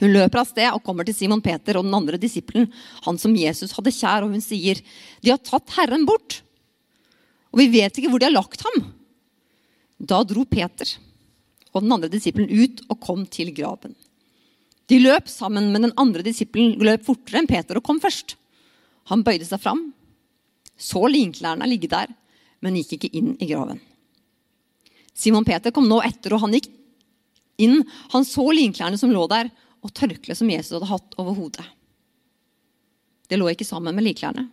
Hun 0.00 0.10
løper 0.10 0.40
av 0.40 0.48
sted 0.48 0.70
og 0.72 0.82
kommer 0.86 1.06
til 1.06 1.16
Simon 1.16 1.42
Peter 1.44 1.76
og 1.78 1.84
den 1.86 1.94
andre 1.94 2.18
disippelen, 2.20 2.66
han 3.04 3.20
som 3.20 3.36
Jesus 3.36 3.76
hadde 3.76 3.92
kjær, 3.94 4.24
og 4.24 4.32
hun 4.34 4.42
sier, 4.42 4.80
'De 5.22 5.30
har 5.30 5.38
tatt 5.38 5.76
Herren 5.76 6.06
bort, 6.08 6.40
og 7.52 7.60
vi 7.60 7.68
vet 7.70 7.94
ikke 7.94 8.10
hvor 8.10 8.18
de 8.18 8.26
har 8.26 8.34
lagt 8.34 8.64
ham.' 8.64 8.92
Da 10.00 10.24
dro 10.24 10.44
Peter 10.44 10.88
og 11.72 11.82
den 11.82 11.92
andre 11.92 12.10
disippelen 12.10 12.50
ut 12.50 12.82
og 12.88 13.00
kom 13.00 13.26
til 13.26 13.52
graven. 13.54 13.94
De 14.90 14.98
løp 14.98 15.28
sammen, 15.28 15.72
men 15.72 15.86
den 15.86 15.96
andre 15.96 16.22
disippelen 16.22 16.76
løp 16.82 17.04
fortere 17.06 17.40
enn 17.40 17.48
Peter 17.48 17.78
og 17.78 17.84
kom 17.84 18.00
først. 18.02 18.36
Han 19.10 19.22
bøyde 19.24 19.46
seg 19.46 19.62
fram, 19.62 19.94
så 20.76 21.06
linklærne 21.08 21.68
ligge 21.68 21.88
der, 21.88 22.10
men 22.64 22.78
gikk 22.80 22.96
ikke 22.96 23.12
inn 23.20 23.34
i 23.36 23.50
graven. 23.50 23.80
Simon 25.14 25.46
Peter 25.46 25.70
kom 25.74 25.86
nå 25.88 26.00
etter, 26.02 26.34
og 26.34 26.42
han 26.46 26.56
gikk 26.56 26.70
inn. 27.62 27.82
Han 28.14 28.26
så 28.26 28.48
linklærne 28.56 28.98
som 28.98 29.12
lå 29.14 29.26
der, 29.30 29.52
og 29.84 29.92
tørkleet 29.94 30.40
som 30.40 30.50
Jesus 30.50 30.74
hadde 30.78 30.90
hatt 30.90 31.18
over 31.20 31.36
hodet. 31.36 31.66
Det 33.28 33.38
lå 33.38 33.50
ikke 33.52 33.66
sammen 33.68 33.94
med 33.96 34.06
likklærne, 34.06 34.48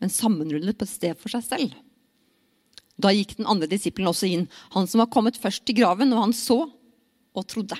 men 0.00 0.12
sammenrullet 0.12 0.78
på 0.78 0.88
et 0.88 0.92
sted 0.92 1.20
for 1.20 1.32
seg 1.32 1.44
selv. 1.46 1.76
Da 3.00 3.12
gikk 3.14 3.36
den 3.38 3.48
andre 3.48 3.68
disippelen 3.70 4.10
også 4.10 4.28
inn, 4.28 4.48
han 4.74 4.88
som 4.88 5.04
var 5.04 5.12
kommet 5.12 5.38
først 5.40 5.64
til 5.68 5.78
graven, 5.78 6.12
og 6.16 6.24
han 6.26 6.34
så 6.36 6.62
og 6.64 7.46
trodde. 7.48 7.78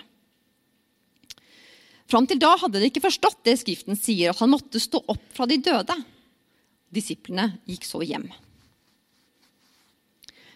Fram 2.11 2.27
til 2.27 2.41
da 2.43 2.53
hadde 2.59 2.81
de 2.81 2.89
ikke 2.91 3.05
forstått 3.05 3.43
det 3.47 3.57
Skriften 3.61 3.99
sier, 3.99 4.33
at 4.33 4.41
han 4.43 4.51
måtte 4.51 4.83
stå 4.83 5.03
opp 5.13 5.27
fra 5.35 5.47
de 5.51 5.61
døde. 5.63 5.97
Disiplene 6.91 7.53
gikk 7.71 7.87
så 7.87 8.01
hjem. 8.03 8.27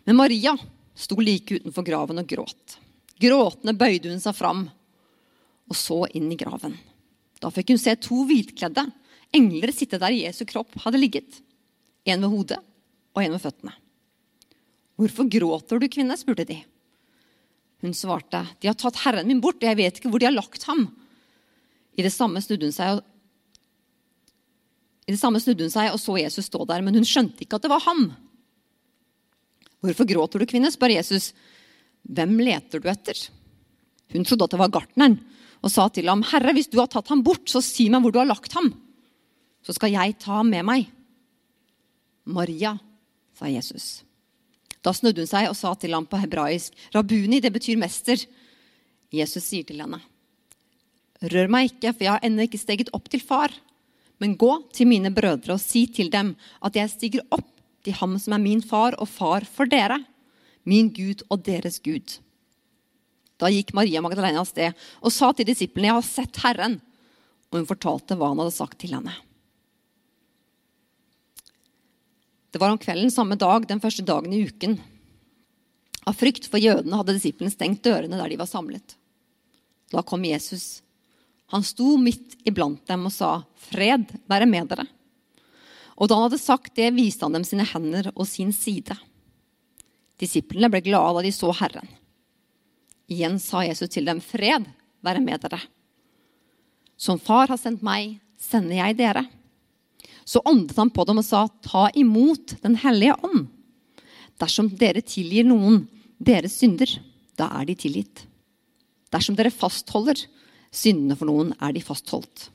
Men 0.04 0.18
Maria 0.18 0.56
sto 0.94 1.18
like 1.20 1.58
utenfor 1.58 1.86
graven 1.86 2.20
og 2.20 2.28
gråt. 2.28 2.78
Gråtende 3.20 3.76
bøyde 3.78 4.10
hun 4.12 4.22
seg 4.22 4.36
fram 4.36 4.66
og 5.64 5.78
så 5.78 6.04
inn 6.12 6.28
i 6.32 6.38
graven. 6.38 6.74
Da 7.40 7.50
fikk 7.52 7.72
hun 7.72 7.80
se 7.80 7.94
to 8.00 8.24
hvitkledde 8.28 8.84
engler 9.34 9.72
sitte 9.74 9.98
der 10.00 10.14
Jesu 10.14 10.44
kropp 10.48 10.76
hadde 10.84 11.00
ligget. 11.00 11.40
En 12.04 12.22
ved 12.22 12.30
hodet 12.30 12.60
og 13.14 13.22
en 13.22 13.34
ved 13.34 13.42
føttene. 13.42 13.74
Hvorfor 14.94 15.26
gråter 15.26 15.80
du, 15.80 15.88
kvinne? 15.90 16.16
spurte 16.18 16.46
de. 16.46 16.60
Hun 17.82 17.96
svarte, 17.96 18.44
de 18.62 18.70
har 18.70 18.76
tatt 18.78 19.00
Herren 19.02 19.26
min 19.28 19.42
bort, 19.42 19.58
og 19.58 19.66
jeg 19.66 19.80
vet 19.80 19.98
ikke 19.98 20.12
hvor 20.12 20.22
de 20.22 20.28
har 20.28 20.36
lagt 20.36 20.68
ham. 20.68 20.86
I 21.98 22.04
det 22.06 22.12
samme 22.14 22.40
snudde 22.42 22.68
hun 22.68 22.76
seg 22.76 22.98
og, 22.98 23.02
i 25.04 25.12
det 25.12 25.20
samme 25.20 25.40
snudde 25.42 25.66
hun 25.66 25.72
seg 25.74 25.90
og 25.92 26.00
så 26.00 26.14
Jesus 26.16 26.46
stå 26.48 26.64
der, 26.70 26.80
men 26.84 26.96
hun 26.96 27.04
skjønte 27.04 27.44
ikke 27.44 27.58
at 27.58 27.66
det 27.66 27.72
var 27.72 27.82
ham. 27.84 28.06
Hvorfor 29.84 30.08
gråter 30.08 30.40
du, 30.40 30.48
kvinne? 30.48 30.72
spør 30.72 30.94
Jesus. 30.96 31.32
Hvem 32.04 32.38
leter 32.40 32.80
du 32.80 32.88
etter? 32.88 33.18
Hun 34.14 34.24
trodde 34.24 34.46
at 34.46 34.54
det 34.54 34.60
var 34.60 34.72
gartneren, 34.72 35.18
og 35.64 35.72
sa 35.72 35.86
til 35.92 36.08
ham, 36.08 36.24
Herre, 36.28 36.52
hvis 36.56 36.70
du 36.72 36.78
har 36.80 36.88
tatt 36.92 37.08
ham 37.12 37.22
bort, 37.24 37.46
så 37.48 37.62
si 37.64 37.88
meg 37.92 38.04
hvor 38.04 38.12
du 38.12 38.20
har 38.20 38.28
lagt 38.28 38.52
ham, 38.56 38.70
så 39.64 39.72
skal 39.76 39.94
jeg 39.94 40.16
ta 40.20 40.38
ham 40.38 40.50
med 40.52 40.66
meg. 40.68 40.88
Maria, 42.24 42.74
sa 43.36 43.48
Jesus. 43.48 44.04
Da 44.84 44.92
snudde 44.92 45.24
hun 45.24 45.30
seg 45.30 45.48
og 45.48 45.56
sa 45.56 45.72
til 45.80 45.96
ham 45.96 46.04
på 46.08 46.20
hebraisk, 46.20 46.76
Rabuni, 46.92 47.40
det 47.40 47.52
betyr 47.52 47.80
mester. 47.80 48.20
Jesus 49.14 49.46
sier 49.46 49.64
til 49.68 49.80
henne, 49.80 50.02
Rør 51.24 51.48
meg 51.48 51.70
ikke, 51.70 51.94
for 51.94 52.04
jeg 52.04 52.12
har 52.12 52.24
ennå 52.26 52.44
ikke 52.44 52.60
steget 52.60 52.90
opp 52.96 53.06
til 53.08 53.22
far. 53.24 53.52
Men 54.20 54.36
gå 54.36 54.50
til 54.76 54.88
mine 54.90 55.12
brødre 55.14 55.56
og 55.56 55.62
si 55.62 55.86
til 55.88 56.10
dem 56.12 56.34
at 56.64 56.76
jeg 56.76 56.92
stiger 56.92 57.24
opp 57.32 57.53
til 57.84 57.96
ham 58.00 58.16
som 58.20 58.34
er 58.36 58.42
min 58.42 58.62
far 58.64 58.96
og 58.98 59.08
far 59.10 59.44
for 59.48 59.68
dere, 59.70 60.00
min 60.64 60.88
Gud 60.94 61.22
og 61.28 61.44
deres 61.44 61.78
Gud. 61.84 62.16
Da 63.40 63.50
gikk 63.52 63.74
Maria 63.76 64.00
Magdalena 64.04 64.40
av 64.40 64.48
sted 64.48 64.72
og 65.02 65.12
sa 65.12 65.32
til 65.32 65.46
disiplene, 65.46 65.88
'Jeg 65.88 65.94
har 65.94 66.02
sett 66.02 66.36
Herren.' 66.42 66.80
Og 67.50 67.60
hun 67.60 67.66
fortalte 67.66 68.16
hva 68.16 68.28
han 68.32 68.38
hadde 68.38 68.56
sagt 68.56 68.78
til 68.78 68.94
henne. 68.94 69.14
Det 72.50 72.58
var 72.58 72.70
om 72.70 72.78
kvelden 72.78 73.10
samme 73.10 73.36
dag, 73.36 73.66
den 73.66 73.80
første 73.80 74.02
dagen 74.02 74.32
i 74.32 74.42
uken. 74.46 74.80
Av 76.06 76.14
frykt 76.14 76.48
for 76.50 76.58
jødene 76.58 76.96
hadde 76.96 77.14
disiplene 77.14 77.50
stengt 77.50 77.82
dørene 77.82 78.18
der 78.18 78.28
de 78.28 78.36
var 78.36 78.46
samlet. 78.46 78.96
Da 79.90 80.02
kom 80.02 80.24
Jesus. 80.24 80.82
Han 81.54 81.62
sto 81.62 81.96
midt 81.96 82.34
iblant 82.44 82.86
dem 82.86 83.06
og 83.06 83.12
sa, 83.12 83.44
'Fred 83.56 84.06
være 84.26 84.46
med 84.46 84.68
dere.' 84.68 84.88
Og 85.94 86.08
da 86.10 86.16
han 86.18 86.26
hadde 86.26 86.42
sagt 86.42 86.74
det, 86.78 86.90
viste 86.96 87.26
han 87.26 87.36
dem 87.36 87.46
sine 87.46 87.66
hender 87.68 88.10
og 88.14 88.26
sin 88.28 88.50
side. 88.54 88.96
Disiplene 90.20 90.70
ble 90.70 90.82
glade 90.84 91.18
da 91.18 91.24
de 91.26 91.32
så 91.34 91.52
Herren. 91.54 91.88
Igjen 93.10 93.38
sa 93.42 93.62
Jesus 93.66 93.90
til 93.92 94.06
dem, 94.08 94.20
'Fred 94.20 94.66
være 95.04 95.20
med 95.20 95.40
dere.' 95.42 95.66
Som 96.96 97.18
far 97.18 97.48
har 97.50 97.58
sendt 97.58 97.82
meg, 97.82 98.20
sender 98.38 98.78
jeg 98.78 98.96
dere. 98.96 99.26
Så 100.24 100.40
åndet 100.46 100.76
han 100.76 100.90
på 100.90 101.04
dem 101.04 101.18
og 101.18 101.24
sa, 101.24 101.46
'Ta 101.48 101.90
imot 101.94 102.62
Den 102.62 102.76
hellige 102.76 103.18
ånd.' 103.22 103.48
Dersom 104.40 104.68
dere 104.68 105.02
tilgir 105.02 105.44
noen 105.44 105.88
deres 106.18 106.58
synder, 106.58 106.90
da 107.36 107.46
er 107.60 107.66
de 107.66 107.74
tilgitt. 107.74 108.26
Dersom 109.12 109.36
dere 109.36 109.50
fastholder 109.50 110.26
syndene 110.74 111.16
for 111.16 111.26
noen, 111.26 111.52
er 111.60 111.72
de 111.72 111.82
fastholdt. 111.84 112.48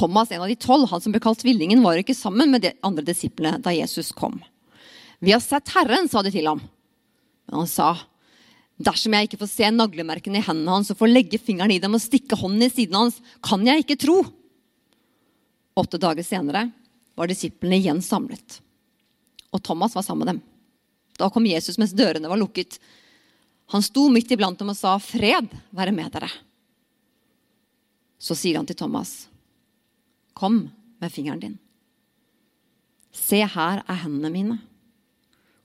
Thomas, 0.00 0.30
en 0.32 0.40
av 0.40 0.48
de 0.48 0.56
tolv, 0.56 0.88
han 0.88 1.02
som 1.04 1.12
ble 1.12 1.20
kalt 1.20 1.42
tvillingen, 1.42 1.82
var 1.84 1.98
ikke 2.00 2.16
sammen 2.16 2.48
med 2.54 2.64
de 2.64 2.72
andre 2.86 3.04
disiplene 3.04 3.60
da 3.60 3.74
Jesus 3.74 4.14
kom. 4.16 4.38
Vi 5.20 5.34
har 5.34 5.42
sett 5.44 5.68
Herren, 5.74 6.08
sa 6.08 6.22
de 6.24 6.32
til 6.32 6.48
ham. 6.48 6.62
Men 7.44 7.60
han 7.60 7.68
sa, 7.68 7.90
dersom 8.80 9.12
jeg 9.12 9.28
ikke 9.28 9.42
får 9.42 9.50
se 9.52 9.68
naglemerkene 9.74 10.40
i 10.40 10.46
hendene 10.46 10.78
hans 10.78 10.92
og 10.94 10.96
får 11.02 11.12
legge 11.12 11.40
fingeren 11.42 11.74
i 11.74 11.80
dem 11.82 11.98
og 11.98 12.00
stikke 12.00 12.38
hånden 12.40 12.64
i 12.64 12.70
siden 12.72 12.96
hans, 12.96 13.18
kan 13.44 13.66
jeg 13.68 13.84
ikke 13.84 13.98
tro. 14.00 14.22
Åtte 15.76 16.00
dager 16.00 16.24
senere 16.24 16.70
var 17.18 17.28
disiplene 17.28 17.76
igjen 17.76 18.00
samlet. 18.00 18.60
Og 19.52 19.60
Thomas 19.60 19.92
var 19.98 20.06
sammen 20.06 20.24
med 20.24 20.32
dem. 20.32 20.40
Da 21.20 21.28
kom 21.28 21.44
Jesus 21.44 21.76
mens 21.76 21.92
dørene 21.92 22.30
var 22.30 22.40
lukket. 22.40 22.78
Han 23.74 23.84
sto 23.84 24.06
midt 24.08 24.32
iblant 24.32 24.58
dem 24.58 24.72
og 24.72 24.78
sa, 24.78 24.96
'Fred 24.96 25.52
være 25.70 25.92
med 25.92 26.08
dere'. 26.16 26.32
Så 28.16 28.32
sier 28.34 28.56
han 28.56 28.66
til 28.66 28.76
Thomas, 28.76 29.28
'Kom 30.34 30.70
med 31.00 31.12
fingeren 31.12 31.40
din. 31.40 31.58
Se, 33.12 33.42
her 33.46 33.82
er 33.88 34.02
hendene 34.04 34.30
mine. 34.30 34.58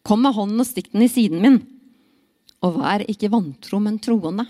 Kom 0.03 0.21
med 0.21 0.33
hånden 0.33 0.59
og 0.59 0.67
stikk 0.67 0.91
den 0.93 1.05
i 1.05 1.09
siden 1.11 1.41
min. 1.41 1.59
Og 2.61 2.79
vær 2.79 3.05
ikke 3.05 3.31
vantro, 3.31 3.79
men 3.79 3.99
troende. 3.99 4.47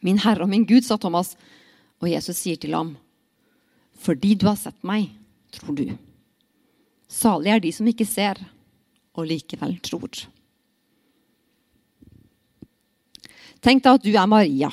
Min 0.00 0.18
Herre 0.18 0.42
og 0.42 0.48
min 0.48 0.66
Gud, 0.66 0.82
sa 0.82 0.96
Thomas, 0.96 1.36
og 2.00 2.10
Jesus 2.10 2.36
sier 2.36 2.56
til 2.56 2.74
ham, 2.74 2.96
fordi 3.94 4.34
du 4.34 4.48
har 4.48 4.56
sett 4.58 4.80
meg, 4.82 5.12
tror 5.52 5.76
du. 5.78 5.84
Salig 7.06 7.52
er 7.52 7.60
de 7.62 7.70
som 7.72 7.86
ikke 7.86 8.08
ser, 8.08 8.40
og 9.14 9.28
likevel 9.28 9.76
tror. 9.84 10.24
Tenk 13.62 13.84
deg 13.84 14.00
at 14.00 14.02
du 14.02 14.10
er 14.10 14.26
Maria 14.26 14.72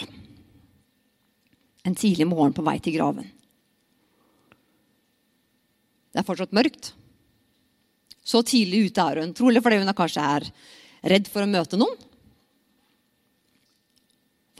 en 1.83 1.95
tidlig 1.95 2.27
morgen 2.27 2.53
på 2.53 2.63
vei 2.65 2.77
til 2.83 2.95
graven. 2.97 3.27
Det 6.09 6.21
er 6.21 6.27
fortsatt 6.27 6.55
mørkt. 6.55 6.93
Så 8.25 8.41
tidlig 8.45 8.89
ute 8.89 9.05
er 9.05 9.23
hun, 9.23 9.33
trolig 9.37 9.61
fordi 9.65 9.81
hun 9.81 9.95
kanskje 9.97 10.25
er 10.25 10.47
redd 11.09 11.29
for 11.31 11.45
å 11.45 11.49
møte 11.49 11.79
noen. 11.79 11.97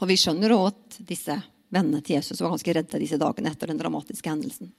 For 0.00 0.08
vi 0.08 0.16
skjønner 0.18 0.54
også 0.54 0.70
at 0.72 1.00
disse 1.10 1.36
vennene 1.70 2.00
til 2.02 2.16
Jesus 2.16 2.40
var 2.40 2.54
ganske 2.54 2.74
redde 2.74 3.02
disse 3.02 3.18
dagene 3.20 3.52
etter 3.52 3.70
den 3.70 3.78
dramatiske 3.78 4.30
hendelsen. 4.30 4.70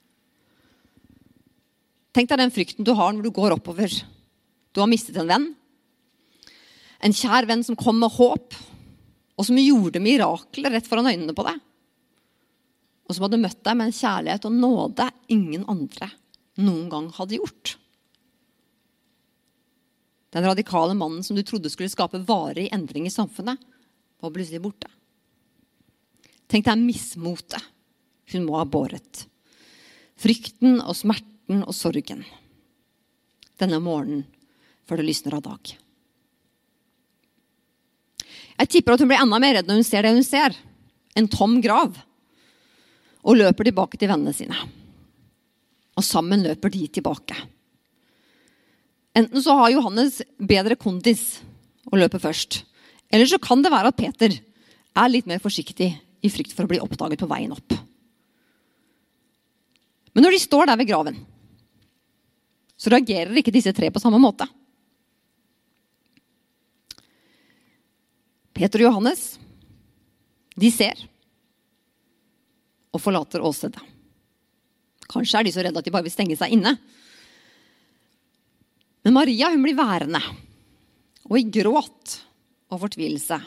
Tenk 2.11 2.27
deg 2.27 2.41
den 2.41 2.51
frykten 2.51 2.87
du 2.87 2.91
har 2.97 3.13
når 3.13 3.27
du 3.27 3.31
går 3.35 3.55
oppover. 3.55 3.93
Du 4.73 4.81
har 4.81 4.89
mistet 4.91 5.19
en 5.21 5.29
venn. 5.29 5.51
En 7.01 7.15
kjær 7.15 7.47
venn 7.49 7.63
som 7.63 7.77
kom 7.79 8.01
med 8.01 8.11
håp, 8.13 8.57
og 9.39 9.47
som 9.47 9.57
gjorde 9.57 10.01
mirakler 10.03 10.75
rett 10.75 10.89
foran 10.89 11.07
øynene 11.09 11.35
på 11.37 11.45
deg. 11.47 11.61
Og 13.07 13.15
som 13.15 13.25
hadde 13.25 13.39
møtt 13.41 13.61
deg 13.63 13.77
med 13.77 13.89
en 13.89 13.95
kjærlighet 13.95 14.49
og 14.49 14.57
nåde 14.57 15.07
ingen 15.31 15.63
andre 15.71 16.11
noen 16.59 16.89
gang 16.91 17.09
hadde 17.15 17.37
gjort. 17.39 17.75
Den 20.31 20.47
radikale 20.47 20.95
mannen 20.95 21.23
som 21.23 21.35
du 21.35 21.43
trodde 21.43 21.69
skulle 21.71 21.91
skape 21.91 22.23
varig 22.27 22.69
endring 22.71 23.07
i 23.07 23.13
samfunnet, 23.13 23.59
var 24.21 24.31
plutselig 24.31 24.61
borte. 24.63 24.87
Tenk 26.51 26.67
deg 26.67 26.83
mismotet 26.83 27.63
hun 28.31 28.45
må 28.47 28.55
ha 28.59 28.65
båret. 28.67 29.25
Frykten 30.21 30.79
og 30.79 30.95
smerten 30.95 31.63
og 31.65 31.75
sorgen. 31.75 32.23
Denne 33.59 33.81
morgenen 33.83 34.23
før 34.87 35.01
det 35.01 35.07
lysner 35.09 35.35
av 35.37 35.43
dag. 35.45 35.73
Jeg 38.61 38.69
tipper 38.69 38.93
at 38.93 39.01
hun 39.01 39.09
blir 39.09 39.21
enda 39.23 39.39
mer 39.41 39.57
redd 39.57 39.67
når 39.67 39.81
hun 39.81 39.87
ser 39.87 40.05
det 40.05 40.13
hun 40.15 40.27
ser. 40.27 40.55
En 41.17 41.27
tom 41.31 41.57
grav. 41.63 41.97
Og 43.25 43.37
løper 43.37 43.67
tilbake 43.67 43.99
til 43.99 44.11
vennene 44.11 44.33
sine. 44.35 44.57
Og 45.99 46.05
sammen 46.07 46.43
løper 46.45 46.71
de 46.73 46.85
tilbake. 46.87 47.35
Enten 49.17 49.43
så 49.43 49.57
har 49.59 49.73
Johannes 49.73 50.21
bedre 50.39 50.77
kondis 50.79 51.41
og 51.89 51.99
løper 51.99 52.21
først. 52.23 52.61
Eller 53.11 53.27
så 53.27 53.39
kan 53.43 53.63
det 53.63 53.73
være 53.73 53.91
at 53.91 53.99
Peter 53.99 54.37
er 54.37 55.11
litt 55.11 55.27
mer 55.27 55.41
forsiktig 55.43 55.91
i 56.21 56.31
frykt 56.31 56.55
for 56.55 56.63
å 56.63 56.71
bli 56.71 56.79
oppdaget 56.83 57.19
på 57.19 57.29
veien 57.29 57.51
opp. 57.51 57.75
Men 60.15 60.25
når 60.25 60.35
de 60.35 60.41
står 60.43 60.67
der 60.67 60.79
ved 60.79 60.89
graven, 60.89 61.19
så 62.79 62.91
reagerer 62.91 63.37
ikke 63.37 63.53
disse 63.53 63.73
tre 63.75 63.91
på 63.93 64.01
samme 64.01 64.19
måte. 64.21 64.47
Peter 68.55 68.81
og 68.81 68.91
Johannes, 68.91 69.35
de 70.59 70.71
ser 70.73 70.99
og 72.91 72.99
forlater 72.99 73.43
åstedet. 73.43 73.90
Kanskje 75.11 75.39
er 75.39 75.47
de 75.47 75.53
så 75.53 75.63
redde 75.65 75.81
at 75.81 75.87
de 75.87 75.93
bare 75.93 76.07
vil 76.07 76.13
stenge 76.13 76.37
seg 76.39 76.55
inne. 76.55 76.75
Men 79.05 79.15
Maria 79.17 79.49
hun 79.51 79.63
blir 79.65 79.77
værende. 79.77 80.21
Og 81.29 81.39
i 81.39 81.47
gråt 81.53 82.17
og 82.71 82.83
fortvilelse 82.85 83.39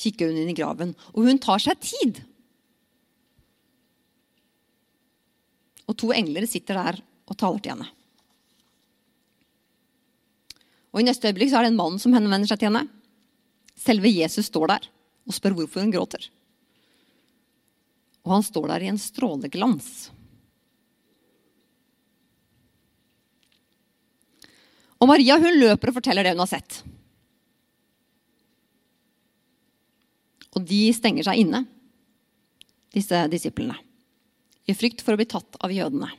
kikker 0.00 0.30
hun 0.30 0.40
inn 0.40 0.52
i 0.52 0.56
graven, 0.56 0.92
og 1.12 1.26
hun 1.26 1.40
tar 1.42 1.60
seg 1.62 1.80
tid. 1.84 2.20
Og 5.90 5.96
to 5.98 6.12
engler 6.14 6.46
sitter 6.48 6.78
der 6.78 7.00
og 7.26 7.38
taler 7.38 7.62
til 7.62 7.74
henne. 7.74 7.88
Og 10.90 11.02
I 11.02 11.06
neste 11.06 11.30
øyeblikk 11.30 11.52
så 11.52 11.60
er 11.60 11.68
det 11.68 11.72
en 11.74 11.80
mann 11.80 11.98
som 12.02 12.14
henvender 12.14 12.50
seg 12.50 12.60
til 12.60 12.70
henne. 12.70 12.86
Selve 13.78 14.10
Jesus 14.10 14.50
står 14.50 14.72
der 14.72 14.88
og 15.28 15.36
spør 15.36 15.56
hvorfor 15.58 15.84
hun 15.84 15.92
gråter. 15.94 16.24
Og 18.26 18.34
han 18.36 18.44
står 18.44 18.66
der 18.72 18.84
i 18.84 18.90
en 18.90 19.00
stråleglans. 19.00 20.10
Og 25.00 25.08
Maria 25.08 25.38
hun 25.40 25.56
løper 25.56 25.90
og 25.90 25.96
forteller 25.96 26.26
det 26.26 26.34
hun 26.34 26.42
har 26.44 26.50
sett. 26.50 26.82
Og 30.56 30.64
de 30.66 30.82
stenger 30.92 31.24
seg 31.24 31.40
inne, 31.40 31.62
disse 32.92 33.16
disiplene, 33.30 33.76
i 34.68 34.74
frykt 34.76 35.02
for 35.04 35.14
å 35.14 35.20
bli 35.20 35.28
tatt 35.30 35.56
av 35.62 35.72
jødene. 35.72 36.10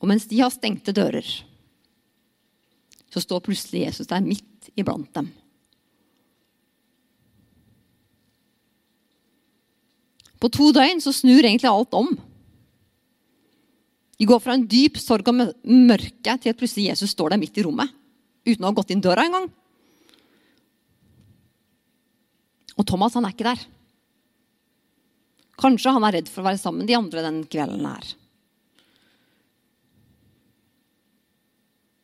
Og 0.00 0.10
mens 0.10 0.26
de 0.28 0.40
har 0.40 0.52
stengte 0.52 0.94
dører, 0.96 1.26
så 3.12 3.22
står 3.22 3.44
plutselig 3.46 3.84
Jesus 3.84 4.10
der 4.10 4.24
midt 4.24 4.72
iblant 4.74 5.12
dem. 5.14 5.30
På 10.42 10.50
to 10.52 10.72
døgn 10.76 11.00
så 11.00 11.12
snur 11.14 11.44
egentlig 11.44 11.70
alt 11.70 11.94
om. 11.96 12.10
De 14.24 14.28
går 14.28 14.40
fra 14.40 14.54
en 14.56 14.62
dyp 14.64 14.96
sorg 14.96 15.26
og 15.28 15.36
mørke 15.36 16.32
til 16.40 16.48
at 16.48 16.56
plutselig 16.56 16.86
Jesus 16.86 17.10
står 17.12 17.34
der 17.34 17.40
midt 17.42 17.58
i 17.60 17.64
rommet. 17.66 17.90
Uten 18.48 18.64
å 18.64 18.70
ha 18.70 18.76
gått 18.78 18.94
inn 18.94 19.02
døra 19.04 19.26
engang. 19.28 19.50
Og 22.80 22.86
Thomas 22.88 23.12
han 23.18 23.28
er 23.28 23.34
ikke 23.34 23.44
der. 23.50 23.66
Kanskje 25.60 25.92
han 25.92 26.08
er 26.08 26.16
redd 26.16 26.32
for 26.32 26.40
å 26.40 26.46
være 26.46 26.62
sammen 26.62 26.86
med 26.86 26.88
de 26.88 26.96
andre 26.96 27.26
den 27.26 27.42
kvelden 27.52 27.84
her. 27.84 28.14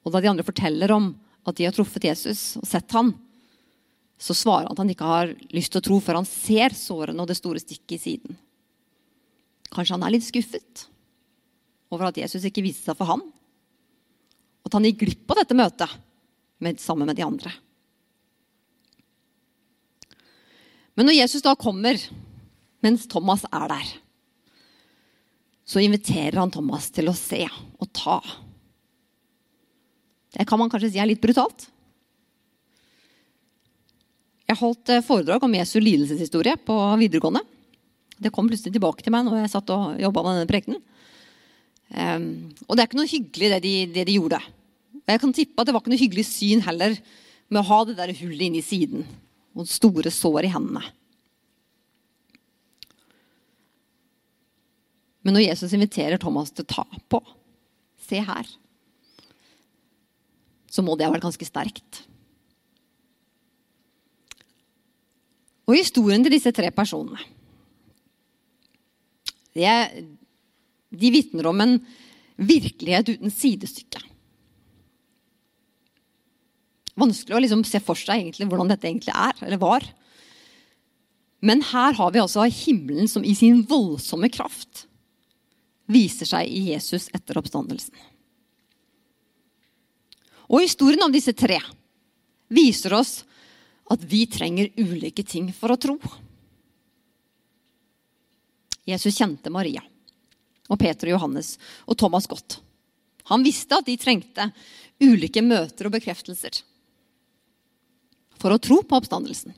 Og 0.05 0.12
da 0.12 0.21
de 0.21 0.33
andre 0.35 0.45
forteller 0.45 0.93
om 0.93 1.09
at 1.49 1.57
de 1.57 1.71
har 1.71 1.73
truffet 1.73 2.11
Jesus 2.11 2.45
og 2.61 2.69
sett 2.69 2.99
han, 3.00 3.15
så 4.21 4.37
svarer 4.37 4.69
han 4.69 4.77
at 4.77 4.85
han 4.85 4.93
ikke 4.93 5.09
har 5.09 5.33
lyst 5.57 5.73
til 5.73 5.81
å 5.81 5.89
tro 5.89 6.05
før 6.05 6.21
han 6.21 6.29
ser 6.29 6.77
sårene 6.77 7.25
og 7.25 7.33
det 7.33 7.41
store 7.41 7.65
stikket 7.65 7.97
i 7.97 8.05
siden. 8.05 8.41
Kanskje 9.73 9.97
han 9.97 10.05
er 10.05 10.19
litt 10.19 10.29
skuffet 10.29 10.90
over 11.91 12.09
at 12.09 12.21
Jesus 12.23 12.47
ikke 12.47 12.65
viste 12.65 12.89
seg 12.89 12.99
for. 12.99 13.19
Og 13.21 14.69
at 14.71 14.77
han 14.77 14.87
gikk 14.87 15.03
glipp 15.05 15.33
av 15.33 15.43
dette 15.43 15.57
møtet 15.59 15.97
med, 16.63 16.81
sammen 16.83 17.09
med 17.09 17.19
de 17.19 17.27
andre. 17.27 17.53
Men 20.99 21.09
når 21.09 21.21
Jesus 21.21 21.45
da 21.45 21.57
kommer 21.59 21.99
mens 22.85 23.07
Thomas 23.11 23.45
er 23.49 23.67
der, 23.73 23.91
så 25.71 25.83
inviterer 25.83 26.41
han 26.41 26.51
Thomas 26.53 26.89
til 26.93 27.11
å 27.11 27.17
se 27.17 27.45
og 27.47 27.91
ta. 27.95 28.19
Det 30.35 30.47
kan 30.49 30.59
man 30.61 30.71
kanskje 30.71 30.93
si 30.95 31.01
er 31.03 31.09
litt 31.11 31.23
brutalt. 31.23 31.69
Jeg 34.51 34.59
holdt 34.59 34.91
eh, 34.91 35.05
foredrag 35.07 35.45
om 35.47 35.55
Jesu 35.55 35.77
lidelseshistorie 35.79 36.57
på 36.67 36.75
videregående. 36.99 37.43
Det 38.21 38.33
kom 38.35 38.49
plutselig 38.51 38.75
tilbake 38.75 39.05
til 39.07 39.15
meg 39.15 39.27
når 39.27 39.45
jeg 39.45 39.53
satt 39.53 39.71
og 39.75 40.01
jobba 40.03 40.25
med 40.27 40.41
denne 40.41 40.51
prekenen. 40.51 40.81
Um, 41.91 42.53
og 42.69 42.77
det 42.77 42.83
er 42.83 42.89
ikke 42.89 43.01
noe 43.01 43.11
hyggelig, 43.11 43.51
det 43.51 43.61
de, 43.65 43.75
det 43.91 44.07
de, 44.07 44.19
gjorde. 44.21 44.39
Og 45.01 45.11
jeg 45.11 45.23
kan 45.23 45.35
tippe 45.35 45.59
at 45.59 45.67
det 45.67 45.75
var 45.75 45.83
ikke 45.83 45.93
noe 45.95 46.05
hyggelig 46.05 46.27
syn 46.29 46.63
heller 46.63 46.95
med 47.51 47.61
å 47.63 47.67
ha 47.67 47.81
det 47.89 47.97
der 47.99 48.15
hullet 48.21 48.47
inni 48.47 48.63
siden 48.63 49.03
og 49.59 49.67
store 49.67 50.13
sår 50.15 50.47
i 50.47 50.53
hendene. 50.55 50.85
Men 55.26 55.37
når 55.37 55.49
Jesus 55.49 55.75
inviterer 55.76 56.21
Thomas 56.21 56.55
til 56.55 56.65
å 56.65 56.73
ta 56.79 56.87
på 57.11 57.21
Se 58.11 58.19
her. 58.26 58.49
Så 60.67 60.83
må 60.83 60.97
det 60.99 61.05
ha 61.07 61.13
vært 61.13 61.23
ganske 61.23 61.47
sterkt. 61.47 62.00
Og 65.71 65.76
historien 65.76 66.25
til 66.25 66.35
disse 66.35 66.50
tre 66.55 66.73
personene 66.75 67.23
det, 69.55 69.71
De 70.91 71.11
vitner 71.15 71.47
om 71.47 71.61
en 71.63 71.76
virkelighet 72.41 73.09
uten 73.15 73.33
sidestykke. 73.33 74.03
Vanskelig 77.00 77.37
å 77.37 77.41
liksom 77.43 77.65
se 77.65 77.81
for 77.83 77.99
seg 77.99 78.19
egentlig 78.19 78.49
hvordan 78.50 78.71
dette 78.71 78.89
egentlig 78.89 79.15
er, 79.15 79.37
eller 79.47 79.61
var. 79.63 79.87
Men 81.41 81.63
her 81.71 81.97
har 81.97 82.13
vi 82.13 82.21
altså 82.21 82.45
himmelen 82.53 83.09
som 83.09 83.25
i 83.25 83.35
sin 83.37 83.63
voldsomme 83.69 84.29
kraft 84.33 84.85
viser 85.91 86.29
seg 86.29 86.49
i 86.49 86.71
Jesus 86.71 87.09
etter 87.17 87.39
oppstandelsen. 87.41 87.95
Og 90.50 90.65
historien 90.65 91.07
om 91.07 91.15
disse 91.15 91.33
tre 91.37 91.61
viser 92.50 92.95
oss 92.99 93.21
at 93.91 94.03
vi 94.07 94.25
trenger 94.31 94.73
ulike 94.79 95.23
ting 95.26 95.49
for 95.55 95.73
å 95.73 95.79
tro. 95.81 95.97
Jesus 98.87 99.17
kjente 99.17 99.53
Maria 99.55 99.85
og 100.71 100.78
Peter 100.80 101.11
og 101.11 101.17
Johannes 101.19 101.56
og 101.87 101.99
Thomas 101.99 102.28
godt. 102.30 102.61
Han 103.30 103.45
visste 103.47 103.78
at 103.78 103.87
de 103.87 103.99
trengte 104.00 104.50
ulike 105.02 105.43
møter 105.45 105.89
og 105.89 105.97
bekreftelser 105.97 106.63
for 108.41 108.54
å 108.54 108.63
tro 108.63 108.80
på 108.87 108.97
oppstandelsen. 108.97 109.52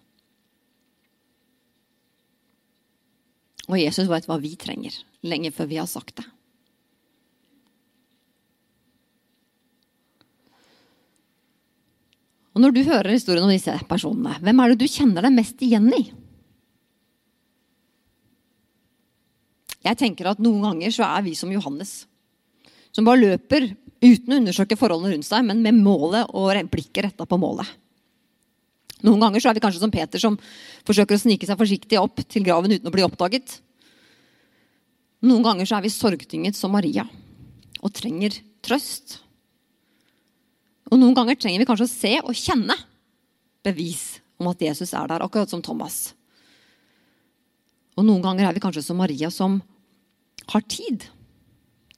Og 3.71 3.79
Jesus 3.79 4.09
vet 4.11 4.27
hva 4.27 4.41
vi 4.43 4.57
trenger, 4.59 4.95
lenge 5.23 5.53
før 5.55 5.69
vi 5.71 5.79
har 5.79 5.91
sagt 5.91 6.17
det. 6.19 6.27
Og 12.53 12.61
Når 12.61 12.75
du 12.75 12.83
hører 12.85 13.15
historien 13.15 13.47
om 13.47 13.53
disse 13.53 13.73
personene, 13.89 14.35
hvem 14.45 14.59
er 14.61 14.73
det 14.73 14.83
du 14.83 14.91
kjenner 14.91 15.25
deg 15.25 15.33
mest 15.39 15.63
igjen 15.65 15.89
i? 15.97 16.03
Jeg 19.83 19.99
tenker 19.99 20.31
at 20.31 20.43
Noen 20.43 20.63
ganger 20.63 20.95
så 20.95 21.07
er 21.09 21.25
vi 21.27 21.35
som 21.39 21.51
Johannes, 21.53 22.05
som 22.95 23.07
bare 23.07 23.23
løper 23.23 23.73
uten 24.03 24.35
å 24.35 24.39
undersøke 24.41 24.79
forholdene 24.79 25.15
rundt 25.15 25.27
seg, 25.27 25.45
men 25.47 25.63
med 25.65 25.79
målet 25.83 26.31
og 26.35 26.55
blikket 26.71 27.09
retta 27.09 27.27
på 27.27 27.39
målet. 27.41 27.67
Noen 29.03 29.23
ganger 29.23 29.43
så 29.43 29.51
er 29.51 29.59
vi 29.59 29.63
kanskje 29.65 29.83
som 29.83 29.91
Peter, 29.91 30.23
som 30.23 30.39
forsøker 30.87 31.19
å 31.19 31.23
snike 31.23 31.47
seg 31.49 31.59
forsiktig 31.59 31.99
opp 31.99 32.23
til 32.31 32.45
graven 32.47 32.77
uten 32.77 32.87
å 32.87 32.95
bli 32.95 33.03
oppdaget. 33.03 33.59
Noen 35.27 35.43
ganger 35.47 35.67
så 35.67 35.79
er 35.79 35.87
vi 35.87 35.95
sorgtynget 35.95 36.59
som 36.59 36.75
Maria 36.75 37.05
og 37.83 37.91
trenger 37.95 38.37
trøst. 38.63 39.19
Og 40.91 40.99
noen 41.01 41.17
ganger 41.19 41.39
trenger 41.39 41.63
vi 41.63 41.67
kanskje 41.67 41.89
å 41.89 41.91
se 41.91 42.15
og 42.21 42.39
kjenne 42.39 42.77
bevis 43.67 44.21
om 44.39 44.51
at 44.51 44.63
Jesus 44.63 44.93
er 44.95 45.11
der, 45.11 45.23
akkurat 45.23 45.51
som 45.51 45.63
Thomas. 45.63 46.13
Og 47.99 48.07
noen 48.07 48.23
ganger 48.25 48.49
er 48.49 48.57
vi 48.57 48.63
kanskje 48.63 48.85
som 48.87 48.99
Maria, 48.99 49.31
som 49.31 49.61
har 50.51 50.65
tid 50.67 51.07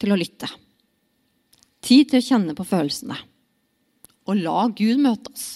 til 0.00 0.12
å 0.12 0.18
lytte. 0.18 0.48
Tid 1.85 2.11
til 2.11 2.20
å 2.20 2.26
kjenne 2.28 2.57
på 2.57 2.66
følelsene. 2.68 3.16
Og 4.28 4.40
la 4.40 4.68
Gud 4.72 5.00
møte 5.04 5.33
oss. 5.33 5.46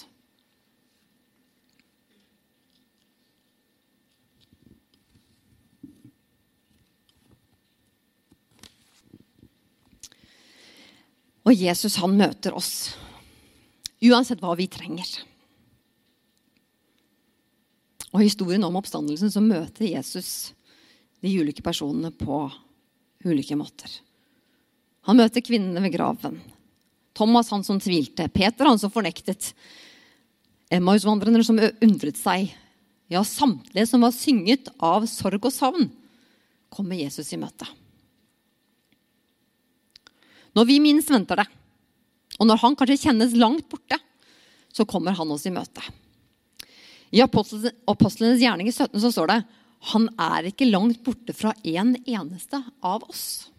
Og 11.49 11.55
Jesus 11.57 11.95
han 11.97 12.13
møter 12.13 12.53
oss 12.53 12.93
uansett 14.05 14.41
hva 14.43 14.53
vi 14.55 14.67
trenger. 14.71 15.07
Og 18.13 18.21
I 18.21 18.27
historien 18.27 18.63
om 18.65 18.77
oppstandelsen 18.79 19.31
så 19.33 19.41
møter 19.43 19.89
Jesus 19.89 20.53
de 21.21 21.31
ulike 21.41 21.63
personene 21.65 22.11
på 22.15 22.45
ulike 23.25 23.57
måter. 23.59 23.91
Han 25.07 25.19
møter 25.19 25.43
kvinnene 25.43 25.81
ved 25.83 25.95
graven. 25.95 26.39
Thomas, 27.17 27.49
han 27.51 27.65
som 27.65 27.79
tvilte. 27.81 28.27
Peter, 28.31 28.67
han 28.67 28.79
som 28.79 28.91
fornektet. 28.93 29.51
Emmaus-vandrerne 30.71 31.43
som 31.43 31.59
undret 31.59 32.19
seg. 32.19 32.51
Ja, 33.09 33.23
samtlige 33.25 33.87
som 33.89 34.05
var 34.05 34.13
synget 34.13 34.69
av 34.77 35.07
sorg 35.09 35.41
og 35.41 35.53
savn, 35.53 35.87
kommer 36.69 36.99
Jesus 36.99 37.33
i 37.33 37.39
møte. 37.41 37.65
Når 40.53 40.67
vi 40.69 40.77
minst 40.83 41.09
venter 41.09 41.41
det, 41.41 41.47
og 42.37 42.47
når 42.47 42.61
han 42.61 42.77
kanskje 42.77 43.01
kjennes 43.07 43.33
langt 43.37 43.65
borte, 43.71 43.97
så 44.69 44.85
kommer 44.85 45.17
han 45.17 45.31
oss 45.33 45.47
i 45.49 45.53
møte. 45.53 45.81
I 47.09 47.23
Apostlenes 47.25 48.41
gjerning 48.41 48.69
i 48.69 48.75
17 48.75 48.93
så 49.01 49.09
står 49.11 49.31
det 49.31 49.39
han 49.93 50.09
er 50.19 50.49
ikke 50.49 50.67
langt 50.67 51.01
borte 51.05 51.33
fra 51.35 51.53
en 51.63 51.95
eneste 52.03 52.59
av 52.83 53.05
oss. 53.07 53.49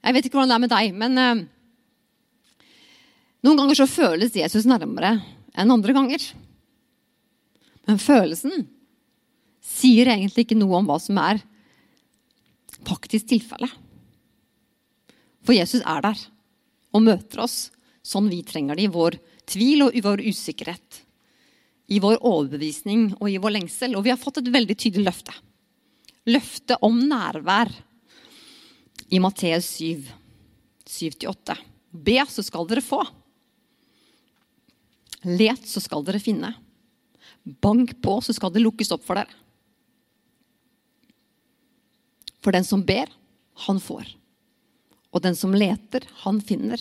Jeg 0.00 0.16
vet 0.16 0.26
ikke 0.26 0.38
hvordan 0.38 0.50
det 0.50 0.56
er 0.56 0.64
med 0.64 0.72
deg, 0.72 0.96
men 0.96 1.20
eh, 1.20 1.42
noen 3.46 3.60
ganger 3.60 3.78
så 3.78 3.88
føles 3.88 4.36
Jesus 4.36 4.66
nærmere 4.68 5.18
enn 5.54 5.72
andre 5.72 5.94
ganger. 5.96 6.24
Men 7.88 8.00
følelsen 8.00 8.66
sier 9.64 10.10
egentlig 10.10 10.46
ikke 10.46 10.58
noe 10.58 10.80
om 10.80 10.88
hva 10.88 10.98
som 11.02 11.20
er 11.22 11.42
faktisk 12.86 13.30
tilfellet. 13.30 13.72
For 15.44 15.56
Jesus 15.56 15.84
er 15.88 16.02
der 16.04 16.24
og 16.90 17.04
møter 17.06 17.44
oss 17.44 17.68
sånn 18.02 18.28
vi 18.32 18.42
trenger 18.46 18.76
det 18.76 18.88
i 18.88 18.92
vår 18.92 19.16
tvil 19.50 19.86
og 19.86 19.96
i 19.96 20.02
vår 20.04 20.22
usikkerhet. 20.24 21.02
I 21.90 21.98
vår 22.02 22.20
overbevisning 22.22 23.10
og 23.18 23.28
i 23.30 23.38
vår 23.42 23.56
lengsel. 23.58 23.96
Og 23.98 24.04
vi 24.06 24.12
har 24.12 24.20
fått 24.20 24.40
et 24.42 24.50
veldig 24.52 24.76
tydelig 24.78 25.08
løfte. 25.08 25.34
Løfte 26.30 26.76
om 26.86 26.98
nærvær 27.10 27.72
i 29.10 29.18
Matteus 29.22 29.72
7, 29.80 30.04
7-8. 30.86 31.56
Be, 31.90 32.18
så 32.30 32.44
skal 32.46 32.68
dere 32.70 32.84
få. 32.84 33.00
Let, 35.26 35.66
så 35.68 35.82
skal 35.82 36.04
dere 36.06 36.22
finne. 36.22 36.52
Bank 37.42 37.96
på, 38.04 38.20
så 38.22 38.34
skal 38.36 38.52
det 38.54 38.62
lukkes 38.62 38.92
opp 38.94 39.02
for 39.04 39.18
dere. 39.18 39.34
For 42.40 42.56
den 42.56 42.64
som 42.64 42.84
ber, 42.86 43.10
han 43.66 43.80
får. 43.82 44.14
Og 45.10 45.24
den 45.24 45.36
som 45.36 45.52
leter, 45.56 46.06
han 46.22 46.38
finner. 46.40 46.80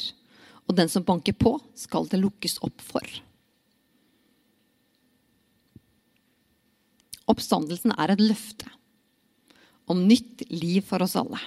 Og 0.70 0.78
den 0.78 0.92
som 0.92 1.04
banker 1.04 1.34
på, 1.34 1.58
skal 1.76 2.08
det 2.12 2.22
lukkes 2.22 2.60
opp 2.66 2.84
for. 2.86 3.04
Oppstandelsen 7.30 7.94
er 7.96 8.14
et 8.14 8.24
løfte 8.24 8.70
om 9.90 10.04
nytt 10.06 10.44
liv 10.54 10.86
for 10.86 11.02
oss 11.02 11.18
alle. 11.18 11.40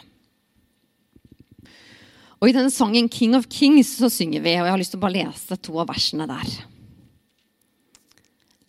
Og 2.43 2.49
I 2.49 2.55
denne 2.57 2.75
sangen 2.75 3.09
'King 3.09 3.37
of 3.37 3.47
Kings' 3.47 3.99
så 3.99 4.11
synger 4.11 4.43
vi, 4.43 4.57
og 4.59 4.67
jeg 4.67 4.73
har 4.73 4.79
lyst 4.79 4.91
til 4.91 4.99
å 4.99 5.07
bare 5.07 5.23
lese 5.23 5.57
to 5.57 5.79
av 5.79 5.89
versene 5.89 6.27
der. 6.27 6.67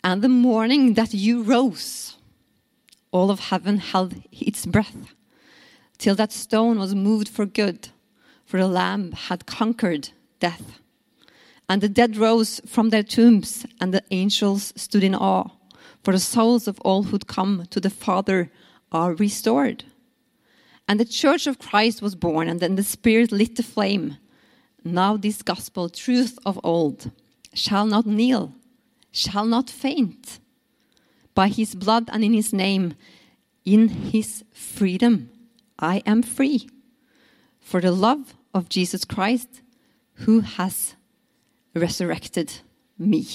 And 0.04 0.22
the 0.22 0.28
morning 0.28 0.94
that 0.94 1.14
you 1.14 1.42
rose, 1.42 2.16
all 3.12 3.30
of 3.30 3.50
heaven 3.50 3.78
held 3.78 4.22
its 4.30 4.66
breath, 4.66 5.14
till 5.98 6.14
that 6.14 6.32
stone 6.32 6.78
was 6.78 6.94
moved 6.94 7.28
for 7.28 7.46
good, 7.46 7.88
for 8.46 8.58
the 8.58 8.68
Lamb 8.68 9.12
had 9.12 9.46
conquered 9.46 10.10
death. 10.38 10.78
And 11.68 11.80
the 11.80 11.88
dead 11.88 12.16
rose 12.16 12.60
from 12.66 12.90
their 12.90 13.02
tombs, 13.02 13.66
and 13.80 13.92
the 13.92 14.04
angels 14.10 14.72
stood 14.76 15.02
in 15.02 15.14
awe, 15.14 15.48
for 16.04 16.12
the 16.12 16.20
souls 16.20 16.68
of 16.68 16.78
all 16.80 17.04
who'd 17.04 17.26
come 17.26 17.66
to 17.70 17.80
the 17.80 17.88
Father 17.88 18.50
are 18.92 19.14
restored. 19.14 19.84
And 20.86 21.00
the 21.00 21.06
church 21.06 21.46
of 21.46 21.58
Christ 21.58 22.02
was 22.02 22.14
born, 22.14 22.46
and 22.46 22.60
then 22.60 22.76
the 22.76 22.82
Spirit 22.82 23.32
lit 23.32 23.56
the 23.56 23.62
flame. 23.62 24.18
Now, 24.84 25.16
this 25.16 25.40
gospel 25.40 25.88
truth 25.88 26.38
of 26.44 26.60
old 26.62 27.10
shall 27.54 27.86
not 27.86 28.04
kneel, 28.04 28.52
shall 29.12 29.46
not 29.46 29.70
faint. 29.70 30.40
By 31.34 31.48
his 31.48 31.74
blood 31.74 32.10
and 32.12 32.22
in 32.22 32.34
his 32.34 32.52
name, 32.52 32.94
in 33.64 33.88
his 33.88 34.44
freedom, 34.52 35.30
I 35.78 36.02
am 36.04 36.22
free. 36.22 36.68
For 37.60 37.80
the 37.80 37.92
love 37.92 38.34
of 38.52 38.68
Jesus 38.68 39.06
Christ, 39.06 39.62
who 40.26 40.40
has 40.40 40.96
resurrected 41.74 42.60
me. 42.98 43.26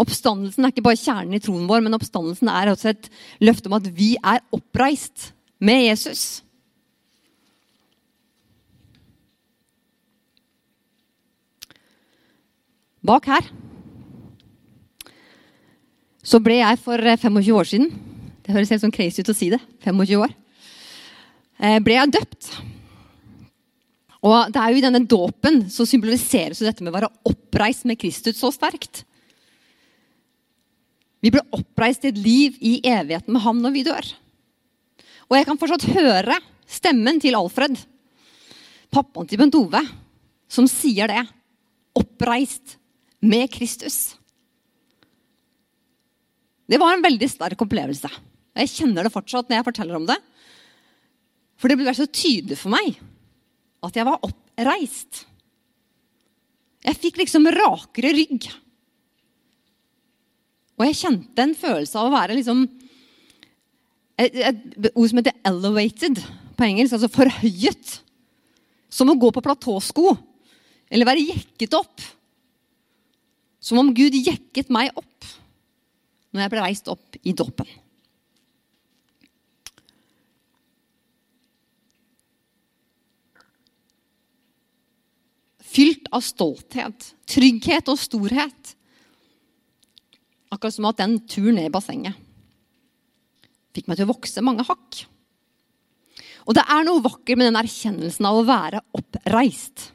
Oppstandelsen 0.00 0.64
er 0.64 0.72
ikke 0.72 0.84
bare 0.84 0.98
kjernen 0.98 1.36
i 1.36 1.42
troen 1.42 1.68
vår, 1.70 1.84
men 1.84 1.94
oppstandelsen 1.96 2.50
er 2.50 2.72
også 2.72 2.90
et 2.92 3.10
løfte 3.44 3.70
om 3.70 3.76
at 3.78 3.86
vi 3.94 4.14
er 4.18 4.42
oppreist 4.54 5.30
med 5.62 5.86
Jesus. 5.86 6.42
Bak 13.04 13.28
her 13.28 13.52
så 16.24 16.40
ble 16.40 16.56
jeg 16.56 16.80
for 16.80 16.96
25 16.96 17.52
år 17.52 17.66
siden 17.68 17.90
Det 18.44 18.54
høres 18.54 18.70
helt 18.72 18.80
sånn 18.80 18.94
crazy 18.94 19.20
ut 19.20 19.28
å 19.28 19.34
si 19.36 19.50
det. 19.52 19.58
25 19.84 20.22
år. 20.24 20.32
Eh, 21.60 21.78
ble 21.84 21.96
jeg 21.96 22.12
døpt. 22.12 22.48
Og 24.24 24.52
det 24.52 24.60
er 24.60 24.72
jo 24.72 24.80
i 24.80 24.84
denne 24.84 25.00
dåpen 25.08 25.62
så 25.72 25.86
symboliseres 25.88 26.60
dette 26.64 26.84
med 26.84 26.92
å 26.92 26.96
være 26.96 27.12
oppreist 27.28 27.86
med 27.88 28.00
Kristus 28.00 28.36
så 28.40 28.50
sterkt. 28.52 29.04
Vi 31.24 31.32
ble 31.32 31.40
oppreist 31.56 32.02
til 32.04 32.12
et 32.12 32.20
liv 32.20 32.56
i 32.60 32.74
evigheten 32.84 33.32
med 33.32 33.40
ham 33.46 33.62
når 33.64 33.72
vi 33.72 33.84
dør. 33.86 34.08
Og 35.30 35.38
jeg 35.38 35.46
kan 35.48 35.60
fortsatt 35.60 35.86
høre 35.94 36.36
stemmen 36.68 37.16
til 37.22 37.36
Alfred, 37.38 37.78
pappaen 38.92 39.30
til 39.30 39.40
Bent 39.40 39.56
Ove, 39.56 39.80
som 40.52 40.68
sier 40.68 41.08
det. 41.08 41.22
Oppreist 41.96 42.76
med 43.24 43.48
Kristus. 43.54 44.18
Det 46.68 46.80
var 46.80 46.92
en 46.92 47.04
veldig 47.04 47.28
sterk 47.30 47.64
opplevelse. 47.64 48.10
Jeg 48.60 48.72
kjenner 48.72 49.06
det 49.06 49.14
fortsatt 49.14 49.48
når 49.48 49.58
jeg 49.58 49.68
forteller 49.70 49.98
om 49.98 50.08
det. 50.08 50.18
For 51.56 51.72
det 51.72 51.78
ble 51.80 51.94
så 51.96 52.04
tydelig 52.04 52.58
for 52.60 52.74
meg 52.74 52.98
at 53.84 53.96
jeg 53.96 54.08
var 54.08 54.20
oppreist. 54.26 55.24
Jeg 56.84 57.00
fikk 57.00 57.22
liksom 57.22 57.48
rakere 57.54 58.12
rygg. 58.12 58.50
Og 60.74 60.88
jeg 60.88 60.98
kjente 60.98 61.44
en 61.44 61.54
følelse 61.54 62.00
av 62.00 62.08
å 62.08 62.14
være 62.14 62.38
liksom 62.38 62.64
et, 64.18 64.34
ord 64.94 65.08
som 65.10 65.20
heter 65.20 65.36
'elevated' 65.46 66.22
på 66.54 66.66
engelsk, 66.66 66.94
altså 66.94 67.10
forhøyet. 67.10 68.00
Som 68.90 69.10
å 69.10 69.18
gå 69.18 69.30
på 69.34 69.42
platåsko 69.42 70.16
eller 70.90 71.06
være 71.06 71.26
jekket 71.26 71.74
opp. 71.74 72.02
Som 73.60 73.80
om 73.80 73.94
Gud 73.94 74.14
jekket 74.14 74.70
meg 74.70 74.92
opp 74.94 75.10
når 76.34 76.44
jeg 76.44 76.50
ble 76.50 76.62
reist 76.62 76.90
opp 76.90 77.18
i 77.22 77.32
dåpen. 77.32 77.66
Fylt 85.74 86.06
av 86.14 86.22
stolthet, 86.22 87.14
trygghet 87.26 87.88
og 87.90 87.98
storhet 87.98 88.74
Akkurat 90.54 90.76
som 90.76 90.86
at 90.88 91.00
den 91.02 91.18
turen 91.26 91.58
ned 91.58 91.68
i 91.68 91.74
bassenget 91.74 92.20
fikk 93.74 93.88
meg 93.90 93.98
til 93.98 94.06
å 94.06 94.12
vokse 94.12 94.42
mange 94.44 94.62
hakk. 94.68 95.00
Og 96.46 96.54
det 96.54 96.62
er 96.70 96.84
noe 96.86 97.02
vakkert 97.02 97.40
med 97.40 97.48
den 97.48 97.58
erkjennelsen 97.58 98.28
av 98.28 98.38
å 98.38 98.46
være 98.46 98.82
oppreist. 98.94 99.88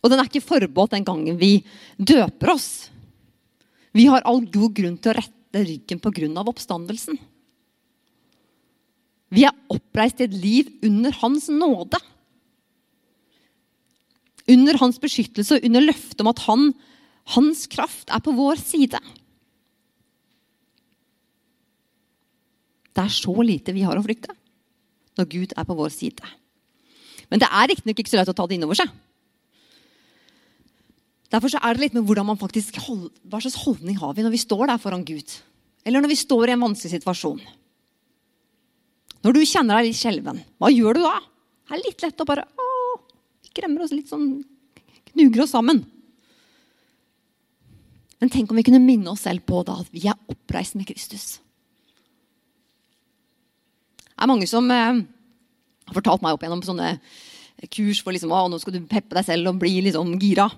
Og 0.00 0.12
den 0.12 0.22
er 0.22 0.30
ikke 0.30 0.46
forbeholdt 0.46 0.94
den 0.94 1.06
gangen 1.06 1.36
vi 1.40 1.58
døper 1.98 2.54
oss. 2.54 2.88
Vi 3.92 4.06
har 4.08 4.24
all 4.28 4.44
god 4.46 4.76
grunn 4.78 4.96
til 4.96 5.12
å 5.12 5.18
rette 5.18 5.64
ryggen 5.64 6.00
pga. 6.00 6.44
oppstandelsen. 6.44 7.18
Vi 9.28 9.44
er 9.44 9.56
oppreist 9.68 10.20
i 10.22 10.28
et 10.28 10.36
liv 10.36 10.70
under 10.86 11.12
Hans 11.20 11.48
nåde. 11.52 11.98
Under 14.48 14.78
Hans 14.80 15.00
beskyttelse 15.02 15.58
og 15.58 15.66
under 15.68 15.84
løftet 15.84 16.22
om 16.24 16.30
at 16.30 16.44
han, 16.46 16.70
Hans 17.34 17.66
kraft 17.70 18.08
er 18.12 18.22
på 18.24 18.32
vår 18.36 18.60
side. 18.60 19.00
Det 22.98 23.04
er 23.04 23.14
så 23.14 23.34
lite 23.44 23.74
vi 23.76 23.84
har 23.86 23.98
å 23.98 24.04
frykte 24.04 24.34
når 25.18 25.26
Gud 25.32 25.52
er 25.58 25.66
på 25.66 25.76
vår 25.76 25.92
side. 25.92 26.30
Men 27.28 27.42
det 27.42 27.50
er 27.50 27.68
riktignok 27.70 28.00
ikke 28.00 28.12
så 28.12 28.20
lett 28.20 28.30
å 28.32 28.36
ta 28.36 28.46
det 28.48 28.56
inn 28.56 28.64
over 28.66 28.78
seg. 28.78 28.90
Derfor 31.28 31.52
er 31.58 31.76
det 31.76 31.82
litt 31.82 31.96
med 31.98 32.06
hvordan 32.08 32.24
man 32.30 32.38
faktisk 32.40 32.78
Hva 32.80 33.40
slags 33.42 33.58
holdning 33.66 33.98
har 34.00 34.14
vi 34.16 34.24
når 34.24 34.32
vi 34.32 34.40
står 34.40 34.70
der 34.70 34.80
foran 34.80 35.04
Gud? 35.04 35.34
Eller 35.84 36.00
når 36.00 36.14
vi 36.14 36.20
står 36.22 36.48
i 36.48 36.54
en 36.54 36.64
vanskelig 36.64 36.94
situasjon? 36.94 37.42
Når 39.26 39.34
du 39.34 39.42
kjenner 39.42 39.76
deg 39.76 39.90
litt 39.90 39.98
skjelven, 39.98 40.40
hva 40.62 40.70
gjør 40.72 40.96
du 40.96 41.02
da? 41.04 41.18
Det 41.68 41.76
er 41.76 41.84
litt 41.84 42.04
lett 42.06 42.22
å 42.22 42.28
bare 42.28 42.46
å, 42.48 42.68
Vi 43.44 43.52
kremmer 43.58 43.84
oss 43.84 43.92
litt 43.92 44.08
sånn 44.08 44.40
Knuger 45.12 45.44
oss 45.44 45.52
sammen. 45.56 45.82
Men 48.18 48.32
tenk 48.32 48.50
om 48.50 48.58
vi 48.58 48.66
kunne 48.66 48.82
minne 48.82 49.12
oss 49.12 49.24
selv 49.26 49.44
på 49.46 49.62
da 49.66 49.78
at 49.82 49.90
vi 49.94 50.08
er 50.10 50.18
oppreist 50.30 50.74
med 50.78 50.88
Kristus. 50.88 51.38
Det 54.08 54.24
er 54.26 54.30
mange 54.30 54.48
som 54.50 54.66
eh, 54.74 55.02
har 55.86 55.94
fortalt 55.94 56.24
meg 56.24 56.34
opp 56.34 56.42
gjennom 56.42 56.64
sånne 56.66 56.96
kurs 57.70 58.00
for 58.02 58.14
liksom, 58.14 58.32
å, 58.34 58.46
nå 58.50 58.58
skal 58.62 58.74
du 58.74 58.82
peppe 58.90 59.14
deg 59.14 59.26
selv 59.26 59.50
og 59.50 59.60
bli 59.62 59.76
liksom 59.86 60.16
gira. 60.22 60.48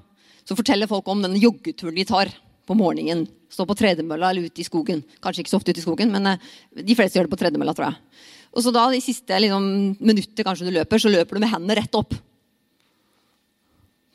Så 0.48 0.56
forteller 0.56 0.88
folk 0.88 1.08
om 1.12 1.20
den 1.24 1.36
joggeturen 1.40 1.96
de 1.96 2.06
tar 2.08 2.32
på 2.68 2.76
morgenen. 2.78 3.26
Stå 3.52 3.66
på 3.68 3.76
tredemølla 3.76 4.30
eller 4.30 4.48
ute 4.48 4.62
i 4.62 4.66
skogen. 4.66 5.02
Kanskje 5.20 5.44
ikke 5.44 5.52
så 5.52 5.60
ofte 5.60 5.74
ute 5.74 5.82
i 5.82 5.84
skogen, 5.84 6.12
men 6.14 6.32
eh, 6.32 6.48
de 6.80 6.96
fleste 6.96 7.18
gjør 7.18 7.28
det 7.28 7.34
på 7.34 7.40
tredemølla, 7.42 7.76
tror 7.76 7.90
jeg. 7.90 8.24
Og 8.50 8.64
så 8.64 8.72
da, 8.74 8.88
de 8.90 9.02
siste 9.04 9.44
liksom, 9.44 9.68
minuttet 10.00 10.44
kanskje 10.46 10.66
du 10.66 10.74
løper, 10.74 11.02
så 11.02 11.12
løper 11.12 11.36
du 11.36 11.44
med 11.44 11.52
hendene 11.52 11.76
rett 11.78 11.98
opp. 11.98 12.16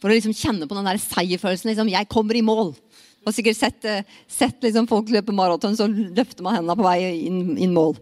For 0.02 0.12
å 0.12 0.16
liksom 0.18 0.36
kjenne 0.36 0.68
på 0.68 0.76
den 0.78 0.88
der 0.90 1.00
seierfølelsen. 1.02 1.72
Liksom, 1.72 1.90
'Jeg 1.90 2.10
kommer 2.12 2.36
i 2.36 2.44
mål'. 2.46 2.76
Har 3.26 3.34
sikkert 3.34 3.58
sett, 3.58 3.86
eh, 3.90 4.06
sett 4.30 4.62
liksom, 4.62 4.88
folk 4.90 5.10
løpe 5.10 5.34
maraton, 5.34 5.78
så 5.78 5.88
løfter 5.90 6.46
man 6.46 6.60
hendene 6.60 6.78
på 6.78 6.86
vei 6.86 7.00
inn, 7.26 7.56
inn 7.58 7.74
mål. 7.74 7.98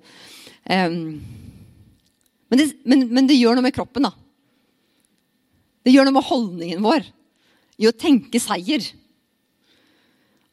Um, 0.67 0.97
men, 2.51 2.59
det, 2.59 2.67
men, 2.83 3.07
men, 3.07 3.29
det, 3.29 3.39
gjør 3.39 3.55
noe 3.55 3.65
med 3.65 3.75
kroppen, 3.75 4.07
da. 4.07 4.11
Det 5.83 5.93
gjør 5.95 6.07
noe 6.07 6.17
med 6.17 6.27
holdningen 6.27 6.83
vår 6.83 7.07
i 7.79 7.87
å 7.89 7.95
tenke 7.95 8.39
seier. 8.39 8.83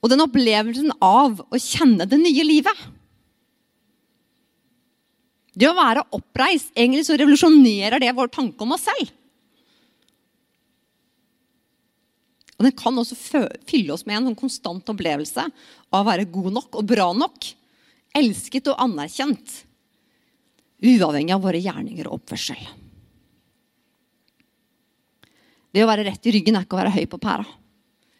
Og 0.00 0.10
den 0.10 0.22
opplevelsen 0.24 0.94
av 1.02 1.42
å 1.42 1.60
kjenne 1.60 2.06
det 2.08 2.18
nye 2.22 2.46
livet. 2.46 2.86
Det 5.50 5.68
å 5.68 5.76
være 5.76 6.06
oppreist, 6.16 6.70
egentlig 6.76 7.04
så 7.06 7.18
revolusjonerer 7.18 8.00
det 8.00 8.14
vår 8.16 8.30
tanke 8.32 8.64
om 8.64 8.78
oss 8.78 8.86
selv. 8.86 9.10
Og 12.60 12.66
den 12.66 12.74
kan 12.76 12.98
også 13.00 13.16
fylle 13.16 13.94
oss 13.94 14.04
med 14.04 14.18
en 14.18 14.26
sånn 14.28 14.36
konstant 14.36 14.90
opplevelse 14.92 15.46
av 15.48 16.02
å 16.02 16.04
være 16.04 16.28
god 16.28 16.50
nok 16.58 16.76
og 16.76 16.90
bra 16.90 17.06
nok. 17.16 17.46
Elsket 18.20 18.68
og 18.68 18.82
anerkjent. 18.84 19.54
Uavhengig 20.84 21.32
av 21.32 21.40
våre 21.40 21.62
gjerninger 21.64 22.10
og 22.10 22.18
oppførsel. 22.18 22.60
Det 25.72 25.80
å 25.80 25.88
være 25.88 26.04
rett 26.10 26.28
i 26.28 26.36
ryggen 26.36 26.58
er 26.58 26.68
ikke 26.68 26.76
å 26.76 26.82
være 26.82 26.92
høy 26.98 27.08
på 27.08 27.22
pæra. 27.22 27.48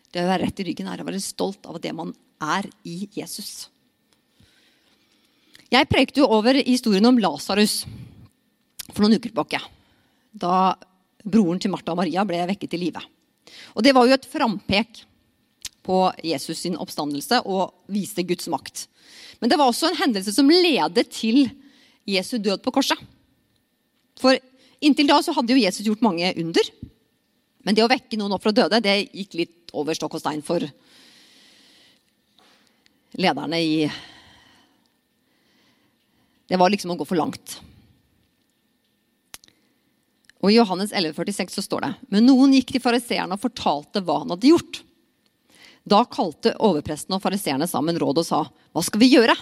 Det 0.08 0.24
å 0.24 0.30
være 0.30 0.46
rett 0.46 0.64
i 0.64 0.68
ryggen 0.70 0.88
er 0.88 1.04
å 1.04 1.08
være 1.10 1.20
stolt 1.20 1.68
av 1.68 1.76
det 1.84 1.92
man 2.00 2.16
er 2.40 2.64
i 2.88 3.10
Jesus. 3.12 3.68
Jeg 5.68 5.92
prekte 5.92 6.24
jo 6.24 6.32
over 6.32 6.56
historien 6.64 7.12
om 7.12 7.20
Lasarus 7.20 7.82
for 8.88 9.04
noen 9.04 9.20
uker 9.20 9.28
tilbake. 9.28 9.60
Da 10.32 10.72
broren 11.28 11.60
til 11.60 11.76
Martha 11.76 11.92
og 11.92 12.00
Maria 12.00 12.24
ble 12.24 12.40
vekket 12.54 12.72
til 12.72 12.88
live. 12.88 13.04
Og 13.74 13.84
det 13.84 13.94
var 13.96 14.06
jo 14.06 14.16
et 14.16 14.28
frampek 14.28 15.04
på 15.86 15.98
Jesus 16.26 16.62
sin 16.64 16.78
oppstandelse 16.78 17.40
og 17.48 17.72
viste 17.90 18.24
Guds 18.26 18.48
makt. 18.52 18.86
Men 19.40 19.50
det 19.50 19.58
var 19.58 19.70
også 19.70 19.90
en 19.90 20.00
hendelse 20.02 20.34
som 20.36 20.50
ledet 20.50 21.08
til 21.14 21.46
Jesu 22.08 22.36
død 22.38 22.62
på 22.64 22.72
korset. 22.74 22.98
For 24.20 24.36
inntil 24.84 25.08
da 25.08 25.20
så 25.24 25.34
hadde 25.36 25.54
jo 25.54 25.62
Jesus 25.62 25.86
gjort 25.86 26.04
mange 26.04 26.32
under. 26.42 26.70
Men 27.64 27.76
det 27.76 27.84
å 27.84 27.90
vekke 27.90 28.18
noen 28.20 28.36
opp 28.36 28.44
fra 28.44 28.54
døde, 28.56 28.82
det 28.84 29.08
gikk 29.08 29.36
litt 29.38 29.74
over 29.76 29.96
stokk 29.96 30.18
og 30.18 30.22
stein 30.22 30.44
for 30.44 30.64
lederne 33.20 33.58
i 33.60 33.74
Det 36.50 36.58
var 36.58 36.70
liksom 36.72 36.90
å 36.90 36.96
gå 36.98 37.06
for 37.06 37.18
langt. 37.18 37.60
Og 40.40 40.52
I 40.52 40.56
Johannes 40.56 40.92
11,46 40.96 41.58
så 41.58 41.64
står 41.64 41.84
det 41.84 41.90
Men 42.14 42.26
noen 42.28 42.54
gikk 42.56 42.72
til 42.74 42.82
fariseerne 42.84 43.36
og 43.36 43.42
fortalte 43.42 44.02
hva 44.04 44.22
han 44.22 44.32
hadde 44.32 44.52
gjort. 44.52 44.80
Da 45.88 46.04
kalte 46.08 46.54
overpresten 46.60 47.16
og 47.16 47.22
fariseerne 47.24 47.68
sammen 47.68 47.98
råd 48.00 48.22
og 48.22 48.26
sa, 48.26 48.40
Hva 48.72 48.84
skal 48.84 49.02
vi 49.02 49.12
gjøre? 49.14 49.36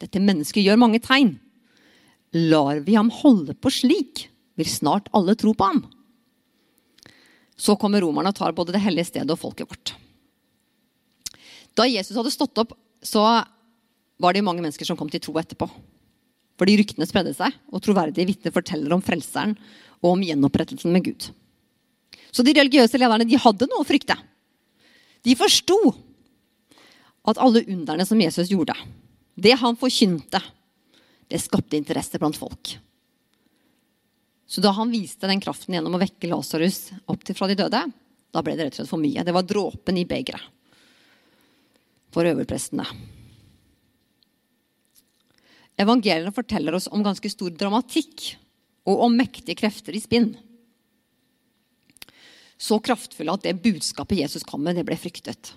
Dette 0.00 0.22
mennesket 0.22 0.64
gjør 0.64 0.80
mange 0.80 1.00
tegn. 1.04 1.34
Lar 2.34 2.80
vi 2.86 2.94
ham 2.96 3.10
holde 3.12 3.56
på 3.58 3.72
slik, 3.74 4.28
vil 4.58 4.68
snart 4.70 5.10
alle 5.16 5.34
tro 5.38 5.52
på 5.54 5.66
ham. 5.66 5.82
Så 7.60 7.76
kommer 7.76 8.00
romerne 8.00 8.30
og 8.32 8.38
tar 8.38 8.54
både 8.56 8.72
det 8.72 8.82
hellige 8.82 9.10
stedet 9.10 9.34
og 9.34 9.40
folket 9.42 9.68
vårt. 9.68 9.92
Da 11.76 11.86
Jesus 11.86 12.16
hadde 12.16 12.32
stått 12.32 12.58
opp, 12.62 12.72
så 13.02 13.22
var 14.20 14.36
det 14.36 14.44
mange 14.44 14.62
mennesker 14.62 14.88
som 14.88 14.98
kom 14.98 15.10
til 15.12 15.22
tro 15.22 15.36
etterpå. 15.40 15.68
Fordi 16.60 16.76
ryktene 16.76 17.08
spredde 17.08 17.32
seg, 17.36 17.54
og 17.72 17.82
troverdige 17.84 18.28
vitner 18.28 18.52
forteller 18.52 18.92
om 18.92 19.04
Frelseren 19.04 19.54
og 20.00 20.14
om 20.14 20.24
gjenopprettelsen 20.24 20.92
med 20.92 21.04
Gud. 21.08 21.28
Så 22.30 22.44
de 22.46 22.54
religiøse 22.56 22.98
lederne 23.00 23.26
de 23.28 23.40
hadde 23.40 23.68
noe 23.70 23.82
å 23.82 23.88
frykte. 23.88 24.16
De 25.26 25.36
forsto 25.36 25.76
at 27.28 27.40
alle 27.42 27.64
underne 27.68 28.06
som 28.08 28.20
Jesus 28.20 28.52
gjorde, 28.52 28.76
det 29.36 29.56
han 29.60 29.76
forkynte, 29.78 30.40
det 31.30 31.40
skapte 31.42 31.78
interesse 31.78 32.18
blant 32.20 32.38
folk. 32.38 32.74
Så 34.50 34.62
da 34.64 34.72
han 34.74 34.90
viste 34.90 35.28
den 35.30 35.42
kraften 35.42 35.76
gjennom 35.76 35.94
å 35.94 36.00
vekke 36.02 36.30
Lasarus 36.30 36.88
opp 37.10 37.22
til 37.26 37.36
fra 37.38 37.46
de 37.50 37.58
døde, 37.60 37.84
da 38.30 38.42
ble 38.42 38.56
det 38.56 38.66
rett 38.66 38.74
og 38.74 38.82
slett 38.82 38.90
for 38.90 39.02
mye. 39.02 39.22
Det 39.26 39.34
var 39.34 39.46
dråpen 39.46 39.98
i 40.00 40.06
begeret 40.08 40.42
for 42.10 42.26
øverprestene. 42.26 42.86
Evangeliene 45.80 46.34
forteller 46.34 46.74
oss 46.76 46.88
om 46.90 47.04
ganske 47.04 47.30
stor 47.30 47.54
dramatikk 47.54 48.32
og 48.90 49.06
om 49.06 49.16
mektige 49.16 49.58
krefter 49.58 49.96
i 49.96 50.02
spinn. 50.02 50.32
Så 52.60 52.76
kraftfulle 52.84 53.32
at 53.32 53.46
det 53.46 53.60
budskapet 53.64 54.20
Jesus 54.20 54.44
kom 54.44 54.62
med, 54.66 54.76
det 54.76 54.84
ble 54.88 54.98
fryktet. 55.00 55.54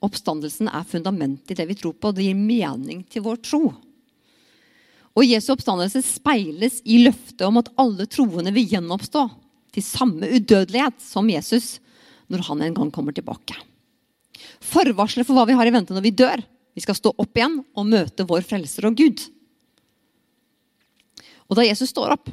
Oppstandelsen 0.00 0.70
er 0.70 0.86
fundamentet 0.88 1.52
i 1.52 1.58
det 1.58 1.66
vi 1.68 1.76
tror 1.76 1.96
på, 1.96 2.10
og 2.10 2.16
det 2.16 2.28
gir 2.28 2.38
mening 2.38 3.02
til 3.10 3.24
vår 3.26 3.40
tro. 3.44 3.64
Og 5.18 5.26
Jesu 5.26 5.50
oppstandelse 5.52 6.04
speiles 6.06 6.78
i 6.86 7.00
løftet 7.02 7.42
om 7.44 7.58
at 7.60 7.72
alle 7.80 8.06
troende 8.08 8.52
vil 8.54 8.68
gjenoppstå 8.70 9.26
til 9.74 9.84
samme 9.84 10.28
udødelighet 10.30 11.02
som 11.02 11.28
Jesus 11.30 11.78
når 12.30 12.46
han 12.46 12.62
en 12.62 12.78
gang 12.78 12.92
kommer 12.94 13.14
tilbake. 13.14 13.58
Forvarselet 14.62 15.26
for 15.26 15.36
hva 15.36 15.48
vi 15.50 15.58
har 15.58 15.66
i 15.66 15.74
vente 15.74 15.94
når 15.94 16.06
vi 16.06 16.14
dør. 16.14 16.42
Vi 16.74 16.84
skal 16.84 16.96
stå 16.96 17.12
opp 17.18 17.36
igjen 17.36 17.58
og 17.74 17.88
møte 17.90 18.26
vår 18.28 18.46
frelser 18.46 18.86
og 18.88 18.96
Gud. 18.96 19.18
Og 21.50 21.58
da 21.58 21.66
Jesus 21.66 21.90
står 21.90 22.14
opp, 22.14 22.30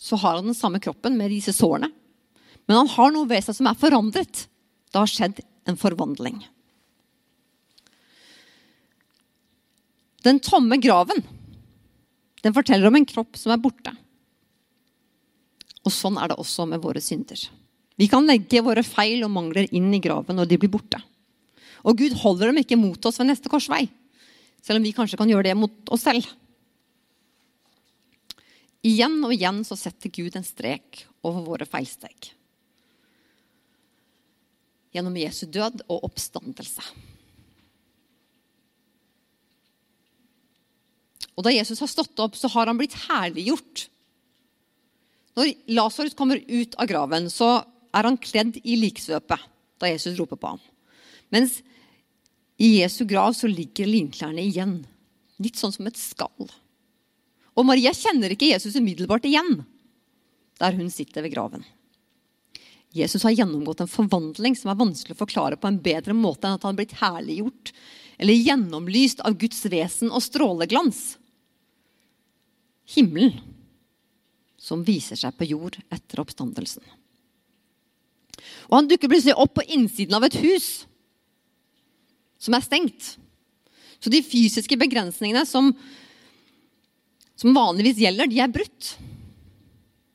så 0.00 0.16
har 0.20 0.38
han 0.38 0.48
den 0.48 0.56
samme 0.56 0.80
kroppen 0.82 1.18
med 1.18 1.32
disse 1.32 1.52
sårene. 1.56 1.90
Men 2.64 2.80
han 2.80 2.90
har 2.96 3.12
noe 3.12 3.28
ved 3.28 3.44
seg 3.44 3.58
som 3.58 3.68
er 3.68 3.78
forandret. 3.78 4.46
Det 4.88 5.00
har 5.00 5.10
skjedd 5.10 5.42
en 5.68 5.78
forvandling. 5.80 6.40
Den 10.24 10.40
tomme 10.40 10.80
graven 10.80 11.20
den 12.44 12.52
forteller 12.52 12.88
om 12.88 12.96
en 12.98 13.06
kropp 13.08 13.38
som 13.40 13.54
er 13.54 13.60
borte. 13.60 13.92
Og 15.84 15.92
sånn 15.92 16.18
er 16.20 16.30
det 16.30 16.36
også 16.40 16.66
med 16.68 16.82
våre 16.84 17.00
synder. 17.04 17.40
Vi 17.96 18.08
kan 18.10 18.26
legge 18.28 18.62
våre 18.64 18.84
feil 18.84 19.22
og 19.24 19.32
mangler 19.32 19.68
inn 19.72 19.88
i 19.96 20.00
graven 20.02 20.36
når 20.36 20.50
de 20.50 20.58
blir 20.60 20.72
borte. 20.72 21.00
Og 21.84 21.96
Gud 22.00 22.16
holder 22.20 22.50
dem 22.50 22.60
ikke 22.60 22.80
mot 22.80 23.08
oss 23.08 23.20
ved 23.20 23.30
neste 23.30 23.52
korsvei, 23.52 23.86
selv 24.64 24.80
om 24.80 24.84
vi 24.84 24.92
kanskje 24.96 25.20
kan 25.20 25.30
gjøre 25.30 25.48
det 25.48 25.56
mot 25.56 25.92
oss 25.92 26.04
selv. 26.04 26.28
Igjen 28.84 29.16
og 29.24 29.32
igjen 29.32 29.62
så 29.64 29.78
setter 29.80 30.12
Gud 30.12 30.34
en 30.36 30.44
strek 30.44 31.06
over 31.24 31.44
våre 31.46 31.68
feilsteg. 31.68 32.30
Gjennom 34.94 35.16
Jesu 35.18 35.46
død 35.50 35.86
og 35.88 36.04
oppstandelse. 36.10 36.84
Og 41.34 41.42
da 41.46 41.50
Jesus 41.50 41.80
har 41.82 41.90
stått 41.90 42.20
opp, 42.22 42.36
så 42.38 42.50
har 42.52 42.68
han 42.70 42.78
blitt 42.78 42.94
herliggjort. 43.08 43.88
Når 45.34 45.50
Lasarus 45.74 46.14
kommer 46.14 46.38
ut 46.38 46.76
av 46.78 46.86
graven, 46.90 47.26
så 47.32 47.56
er 47.94 48.06
han 48.06 48.20
kledd 48.20 48.60
i 48.62 48.76
liksvøpet 48.78 49.48
da 49.82 49.90
Jesus 49.90 50.18
roper 50.18 50.38
på 50.38 50.52
ham. 50.52 50.60
Mens 51.34 51.58
i 52.62 52.76
Jesu 52.78 53.02
grav 53.08 53.32
så 53.34 53.50
ligger 53.50 53.90
linklærne 53.90 54.44
igjen. 54.44 54.76
Litt 55.42 55.58
sånn 55.58 55.74
som 55.74 55.88
et 55.90 55.98
skall. 55.98 56.52
Og 57.54 57.66
Maria 57.66 57.92
kjenner 57.94 58.34
ikke 58.34 58.50
Jesus 58.50 58.76
umiddelbart 58.78 59.26
igjen 59.28 59.62
der 60.62 60.76
hun 60.78 60.90
sitter 60.92 61.24
ved 61.24 61.34
graven. 61.34 61.64
Jesus 62.94 63.24
har 63.26 63.34
gjennomgått 63.34 63.82
en 63.82 63.90
forvandling 63.90 64.54
som 64.54 64.70
er 64.70 64.78
vanskelig 64.78 65.16
å 65.16 65.22
forklare 65.24 65.58
på 65.58 65.66
en 65.66 65.80
bedre 65.82 66.14
måte 66.14 66.46
enn 66.46 66.58
at 66.58 66.62
han 66.62 66.74
har 66.74 66.78
blitt 66.78 66.98
herliggjort 67.00 67.72
eller 68.22 68.38
gjennomlyst 68.38 69.24
av 69.26 69.34
Guds 69.40 69.64
vesen 69.66 70.12
og 70.14 70.22
stråleglans. 70.22 71.16
Himmelen 72.94 73.40
som 74.60 74.84
viser 74.86 75.18
seg 75.18 75.34
på 75.36 75.48
jord 75.50 75.80
etter 75.92 76.22
oppstandelsen. 76.22 76.84
Og 78.70 78.78
han 78.78 78.88
dukker 78.88 79.10
plutselig 79.10 79.34
opp 79.36 79.56
på 79.58 79.66
innsiden 79.74 80.14
av 80.16 80.24
et 80.28 80.38
hus 80.40 80.86
som 82.40 82.54
er 82.56 82.64
stengt. 82.64 83.14
Så 83.98 84.12
de 84.12 84.22
fysiske 84.24 84.78
begrensningene 84.78 85.44
som 85.48 85.72
som 87.38 87.54
vanligvis 87.56 88.00
gjelder, 88.02 88.30
de 88.30 88.40
er 88.42 88.52
brutt. 88.52 88.94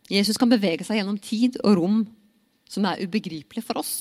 Jesus 0.10 0.40
kan 0.40 0.50
bevege 0.50 0.86
seg 0.88 1.02
gjennom 1.02 1.20
tid 1.22 1.60
og 1.64 1.76
rom 1.78 2.00
som 2.70 2.86
er 2.90 3.02
ubegripelig 3.04 3.64
for 3.66 3.82
oss. 3.82 3.94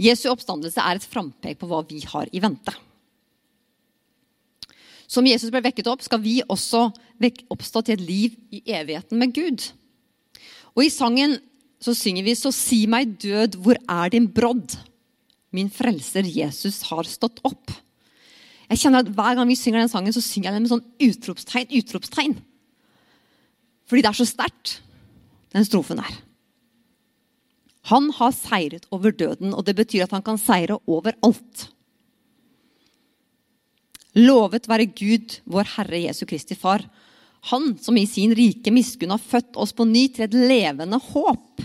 Jesu 0.00 0.28
oppstandelse 0.32 0.80
er 0.82 0.98
et 0.98 1.06
frampek 1.06 1.60
på 1.60 1.68
hva 1.70 1.82
vi 1.86 2.00
har 2.08 2.30
i 2.32 2.40
vente. 2.42 2.74
Som 5.12 5.28
Jesus 5.28 5.52
ble 5.52 5.60
vekket 5.66 5.90
opp, 5.92 6.02
skal 6.02 6.22
vi 6.22 6.40
også 6.40 6.88
oppstå 7.52 7.82
til 7.84 7.98
et 7.98 8.06
liv 8.06 8.36
i 8.50 8.62
evigheten 8.72 9.20
med 9.20 9.34
Gud. 9.36 9.66
Og 10.72 10.86
I 10.86 10.92
sangen 10.92 11.36
så 11.82 11.92
synger 11.94 12.24
vi 12.24 12.34
'Så 12.34 12.52
si 12.54 12.86
meg, 12.86 13.18
død, 13.18 13.58
hvor 13.60 13.76
er 13.88 14.08
din 14.08 14.28
brodd?' 14.28 14.78
Min 15.52 15.68
frelser 15.68 16.24
Jesus 16.24 16.82
har 16.88 17.04
stått 17.04 17.40
opp. 17.44 17.70
Jeg 18.72 18.80
kjenner 18.80 19.04
at 19.04 19.12
Hver 19.12 19.36
gang 19.36 19.50
vi 19.50 19.58
synger 19.58 19.82
den 19.82 19.92
sangen, 19.92 20.14
så 20.16 20.24
synger 20.24 20.48
jeg 20.48 20.56
den 20.56 20.64
med 20.64 20.72
sånn 20.72 20.86
utropstegn. 21.04 21.72
utropstegn. 21.76 22.36
Fordi 23.84 24.04
det 24.04 24.08
er 24.08 24.16
så 24.16 24.28
sterkt, 24.28 24.78
den 25.52 25.66
strofen 25.68 26.00
der. 26.00 26.14
Han 27.90 28.08
har 28.16 28.32
seiret 28.32 28.86
over 28.94 29.12
døden, 29.12 29.52
og 29.52 29.66
det 29.66 29.74
betyr 29.76 30.06
at 30.06 30.14
han 30.14 30.24
kan 30.24 30.40
seire 30.40 30.78
over 30.86 31.18
alt. 31.26 31.66
Lovet 34.16 34.68
være 34.68 34.88
Gud, 34.88 35.40
vår 35.44 35.68
Herre 35.76 36.04
Jesu 36.06 36.24
Kristi 36.28 36.56
Far. 36.56 36.84
Han 37.50 37.74
som 37.82 37.96
i 37.98 38.06
sin 38.06 38.32
rike 38.38 38.72
miskunn 38.72 39.12
har 39.12 39.20
født 39.20 39.58
oss 39.60 39.74
på 39.76 39.84
ny 39.88 40.06
til 40.14 40.28
et 40.28 40.36
levende 40.36 41.00
håp 41.10 41.64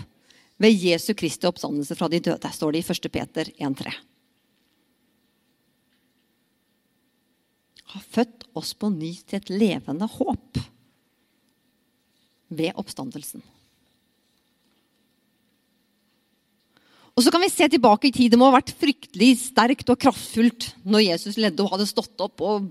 ved 0.58 0.84
Jesu 0.84 1.12
Kristi 1.14 1.46
oppstandelse 1.46 1.96
fra 1.96 2.08
de 2.10 2.20
døde, 2.20 2.50
står 2.52 2.74
det 2.74 2.82
i 2.82 2.92
1. 2.92 3.10
Peter 3.14 3.52
1,3. 3.56 3.94
Har 7.94 8.08
født 8.14 8.48
oss 8.58 8.74
på 8.76 8.90
ny 8.92 9.14
til 9.24 9.38
et 9.40 9.52
levende 9.52 10.08
håp 10.18 10.60
ved 12.48 12.76
oppstandelsen. 12.80 13.44
Og 17.18 17.24
så 17.24 17.32
kan 17.34 17.42
vi 17.42 17.50
se 17.50 17.66
tilbake 17.66 18.06
i 18.06 18.14
tid. 18.14 18.30
Det 18.30 18.38
må 18.38 18.46
ha 18.46 18.54
vært 18.60 18.76
fryktelig 18.78 19.32
sterkt 19.40 19.88
og 19.90 19.98
kraftfullt 19.98 20.68
når 20.86 21.02
Jesus 21.08 21.38
ledde 21.40 21.64
og 21.64 21.72
hadde 21.72 21.88
stått 21.90 22.22
opp, 22.22 22.44
og 22.46 22.68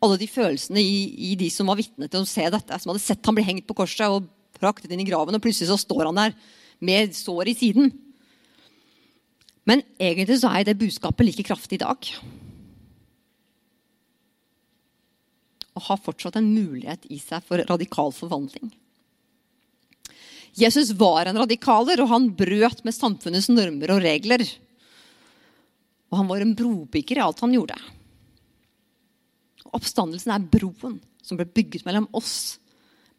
alle 0.00 0.16
de 0.16 0.28
følelsene 0.32 0.80
i, 0.80 1.02
i 1.32 1.34
de 1.36 1.50
som 1.52 1.68
var 1.68 1.76
vitne 1.76 2.08
til 2.08 2.24
å 2.24 2.28
se 2.28 2.46
dette, 2.54 2.78
som 2.80 2.94
hadde 2.94 3.04
sett 3.04 3.28
ham 3.28 3.36
bli 3.36 3.44
hengt 3.44 3.66
på 3.68 3.76
korset 3.76 4.08
og 4.08 4.30
praktet 4.56 4.94
inn 4.94 5.02
i 5.02 5.08
graven, 5.08 5.36
og 5.36 5.44
plutselig 5.44 5.68
så 5.68 5.76
står 5.76 6.08
han 6.08 6.22
der 6.22 6.38
med 6.80 7.12
sår 7.18 7.52
i 7.52 7.56
siden. 7.58 7.92
Men 9.68 9.84
egentlig 10.00 10.40
så 10.40 10.54
er 10.56 10.64
det 10.66 10.78
budskapet 10.80 11.28
like 11.28 11.44
kraftig 11.46 11.76
i 11.76 11.84
dag. 11.84 12.08
Og 15.76 15.86
har 15.88 16.00
fortsatt 16.04 16.36
en 16.38 16.50
mulighet 16.52 17.06
i 17.08 17.18
seg 17.22 17.44
for 17.46 17.62
radikal 17.68 18.12
forvandling. 18.14 18.72
Jesus 20.58 20.90
var 21.00 21.26
en 21.26 21.38
radikaler, 21.40 22.02
og 22.02 22.10
han 22.10 22.28
brøt 22.36 22.82
med 22.84 22.92
samfunnets 22.92 23.48
normer 23.48 23.94
og 23.94 24.02
regler. 24.04 24.44
Og 26.12 26.18
han 26.20 26.28
var 26.28 26.44
en 26.44 26.52
brobygger 26.56 27.20
i 27.20 27.24
alt 27.24 27.40
han 27.40 27.54
gjorde. 27.56 27.78
Oppstandelsen 29.72 30.34
er 30.34 30.50
broen 30.52 30.98
som 31.24 31.38
ble 31.38 31.46
bygget 31.48 31.86
mellom 31.86 32.10
oss, 32.12 32.58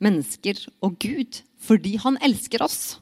mennesker 0.03 0.59
og 0.85 0.99
Gud, 1.01 1.41
fordi 1.63 1.95
han 2.03 2.19
elsker 2.21 2.61
oss. 2.61 2.99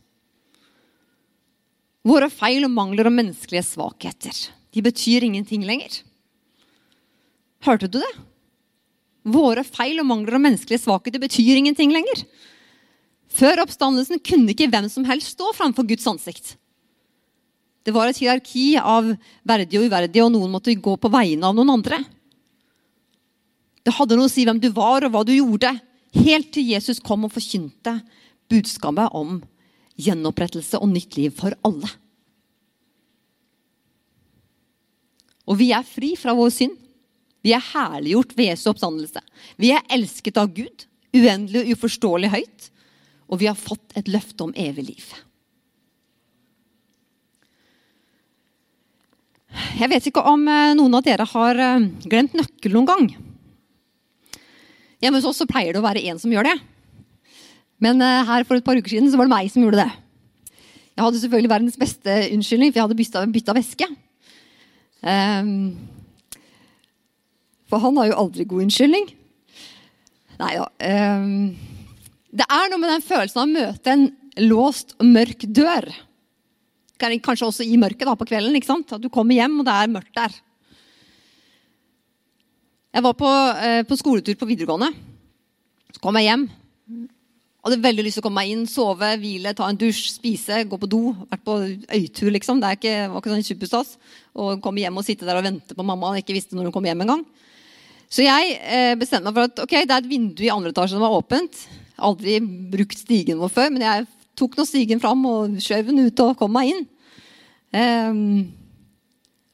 Våre 2.08 2.32
feil 2.34 2.64
og 2.66 2.72
mangler 2.74 3.10
og 3.10 3.18
menneskelige 3.18 3.68
svakheter 3.68 4.38
de 4.72 4.82
betyr 4.82 5.26
ingenting 5.28 5.66
lenger. 5.68 6.02
Hørte 7.66 7.90
du 7.92 8.00
det? 8.00 8.14
Våre 9.22 9.64
feil 9.68 10.00
og 10.02 10.08
mangler 10.10 10.38
og 10.38 10.44
menneskelige 10.46 10.82
svakheter 10.82 11.22
betyr 11.22 11.60
ingenting 11.60 11.94
lenger. 11.94 12.24
Før 13.32 13.62
oppstandelsen 13.64 14.20
kunne 14.26 14.52
ikke 14.52 14.70
hvem 14.72 14.90
som 14.92 15.06
helst 15.08 15.36
stå 15.36 15.52
framfor 15.56 15.86
Guds 15.88 16.08
ansikt. 16.10 16.56
Det 17.86 17.94
var 17.96 18.10
et 18.10 18.20
hierarki 18.22 18.76
av 18.78 19.08
verdige 19.48 19.80
og 19.82 19.88
uverdige, 19.90 20.26
og 20.26 20.34
noen 20.34 20.52
måtte 20.54 20.76
gå 20.76 20.98
på 21.02 21.12
vegne 21.14 21.48
av 21.48 21.56
noen 21.58 21.72
andre. 21.78 22.02
Det 23.82 23.94
hadde 23.98 24.18
noe 24.18 24.30
å 24.30 24.32
si 24.32 24.46
hvem 24.46 24.60
du 24.62 24.70
var, 24.76 25.06
og 25.06 25.14
hva 25.14 25.24
du 25.26 25.34
gjorde, 25.34 25.74
helt 26.18 26.52
til 26.54 26.68
Jesus 26.74 27.02
kom 27.02 27.26
og 27.26 27.34
forkynte 27.34 27.96
budskapet 28.52 29.16
om 29.18 29.40
gjenopprettelse 30.02 30.82
og 30.82 30.92
nytt 30.92 31.18
liv 31.18 31.34
for 31.38 31.56
alle. 31.66 31.90
Og 35.50 35.58
vi 35.60 35.72
er 35.76 35.88
fri 35.88 36.14
fra 36.20 36.36
vår 36.38 36.54
synd. 36.54 36.78
Vi 37.42 37.56
er 37.56 37.64
herliggjort 37.72 38.36
ved 38.38 38.52
Jesu 38.52 38.70
oppstandelse. 38.72 39.24
Vi 39.58 39.72
er 39.74 39.86
elsket 39.94 40.38
av 40.38 40.52
Gud, 40.54 40.86
uendelig 41.16 41.64
og 41.64 41.74
uforståelig 41.76 42.32
høyt. 42.36 42.70
Og 43.32 43.42
vi 43.42 43.50
har 43.50 43.58
fått 43.58 43.96
et 43.98 44.10
løfte 44.12 44.46
om 44.46 44.54
evig 44.60 44.90
liv. 44.92 45.06
Jeg 49.80 49.90
vet 49.92 50.06
ikke 50.08 50.24
om 50.28 50.44
eh, 50.48 50.74
noen 50.78 50.94
av 50.96 51.04
dere 51.04 51.26
har 51.28 51.60
eh, 51.60 51.88
glemt 52.08 52.36
nøkkel 52.38 52.76
noen 52.76 52.88
gang. 52.88 53.08
Hjemme 55.02 55.18
hos 55.18 55.28
oss 55.32 55.42
så 55.42 55.50
pleier 55.50 55.74
det 55.74 55.82
å 55.82 55.86
være 55.86 56.04
én 56.08 56.20
som 56.22 56.32
gjør 56.32 56.52
det. 56.52 56.58
Men 57.82 57.98
uh, 58.04 58.22
her 58.28 58.46
for 58.46 58.60
et 58.60 58.66
par 58.66 58.78
uker 58.78 58.94
siden 58.94 59.10
så 59.10 59.18
var 59.18 59.26
det 59.26 59.34
meg 59.34 59.50
som 59.50 59.64
gjorde 59.66 59.82
det. 59.82 59.90
Jeg 60.94 61.02
hadde 61.02 61.22
selvfølgelig 61.24 61.52
verdens 61.56 61.80
beste 61.82 62.18
unnskyldning, 62.36 62.70
for 62.70 62.78
jeg 62.78 62.86
hadde 62.86 62.98
bytta, 63.00 63.24
bytta 63.34 63.56
væske. 63.58 63.88
Um, 65.02 65.56
for 67.72 67.82
han 67.84 67.98
har 68.02 68.12
jo 68.12 68.22
aldri 68.26 68.46
god 68.50 68.66
unnskyldning. 68.68 69.10
Nei 70.42 70.54
da. 70.58 70.68
Um, 70.84 71.28
det 72.32 72.48
er 72.48 72.72
noe 72.72 72.80
med 72.82 72.92
den 72.92 73.04
følelsen 73.06 73.42
av 73.42 73.48
å 73.48 73.52
møte 73.52 73.94
en 73.94 74.08
låst 74.48 74.96
mørk 75.04 75.46
dør. 75.52 75.88
Kanskje 77.02 77.48
også 77.48 77.66
i 77.66 77.80
mørket 77.82 78.06
da, 78.08 78.16
på 78.18 78.28
kvelden. 78.30 78.56
ikke 78.56 78.70
sant? 78.70 78.94
At 78.96 79.02
du 79.04 79.10
kommer 79.10 79.36
hjem, 79.36 79.60
og 79.62 79.68
det 79.68 79.76
er 79.76 79.92
mørkt 79.92 80.16
der. 80.18 80.36
Jeg 82.92 83.04
var 83.08 83.16
på, 83.16 83.32
eh, 83.64 83.82
på 83.88 83.98
skoletur 83.98 84.36
på 84.36 84.48
videregående. 84.50 84.92
Så 85.96 86.04
kom 86.04 86.16
jeg 86.20 86.28
hjem. 86.28 86.50
Hadde 87.62 87.78
veldig 87.84 88.04
lyst 88.04 88.18
til 88.18 88.24
å 88.24 88.26
komme 88.26 88.42
meg 88.42 88.52
inn, 88.52 88.66
sove, 88.66 89.10
hvile, 89.22 89.54
ta 89.54 89.68
en 89.70 89.78
dusj, 89.78 90.18
spise, 90.18 90.64
gå 90.66 90.80
på 90.82 90.90
do. 90.90 91.14
Vært 91.30 91.44
på 91.46 91.58
øytur, 91.94 92.32
liksom. 92.34 92.60
Det 92.60 92.80
ikke, 92.80 92.96
var 93.12 93.22
ikke 93.22 93.34
sånn 93.36 93.46
superstas. 93.46 93.98
Å 94.34 94.56
komme 94.64 94.82
hjem 94.82 94.98
og 94.98 95.06
sitte 95.06 95.28
der 95.28 95.38
og 95.38 95.46
vente 95.46 95.78
på 95.78 95.86
mamma. 95.86 96.16
Jeg 96.16 96.26
ikke 96.26 96.38
visste 96.40 96.58
når 96.58 96.70
hun 96.70 96.76
kom 96.76 96.90
hjem 96.90 97.06
engang. 97.06 97.26
Så 98.12 98.26
jeg 98.26 98.56
eh, 98.60 98.93
bestemte 99.00 99.30
meg 99.30 99.38
for 99.38 99.47
at 99.47 99.62
ok, 99.63 99.76
det 99.88 99.95
er 99.95 100.02
et 100.02 100.10
vindu 100.12 100.43
i 100.43 100.52
andre 100.52 100.74
etasje 100.74 100.97
som 100.97 101.04
var 101.04 101.15
åpent. 101.15 101.62
Aldri 102.02 102.39
brukt 102.74 103.00
stigen 103.00 103.39
vår 103.39 103.54
før, 103.54 103.69
men 103.71 103.86
jeg 103.86 104.08
tok 104.39 104.58
nå 104.58 104.65
stigen 104.67 105.00
fram 105.04 105.21
og 105.30 105.60
skjøv 105.63 105.91
den 105.91 106.08
ut 106.10 106.24
og 106.26 106.34
kom 106.39 106.52
meg 106.56 106.74
inn. 106.74 106.82
Um, 107.71 108.50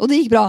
og 0.01 0.09
det 0.09 0.23
gikk 0.23 0.31
bra. 0.33 0.47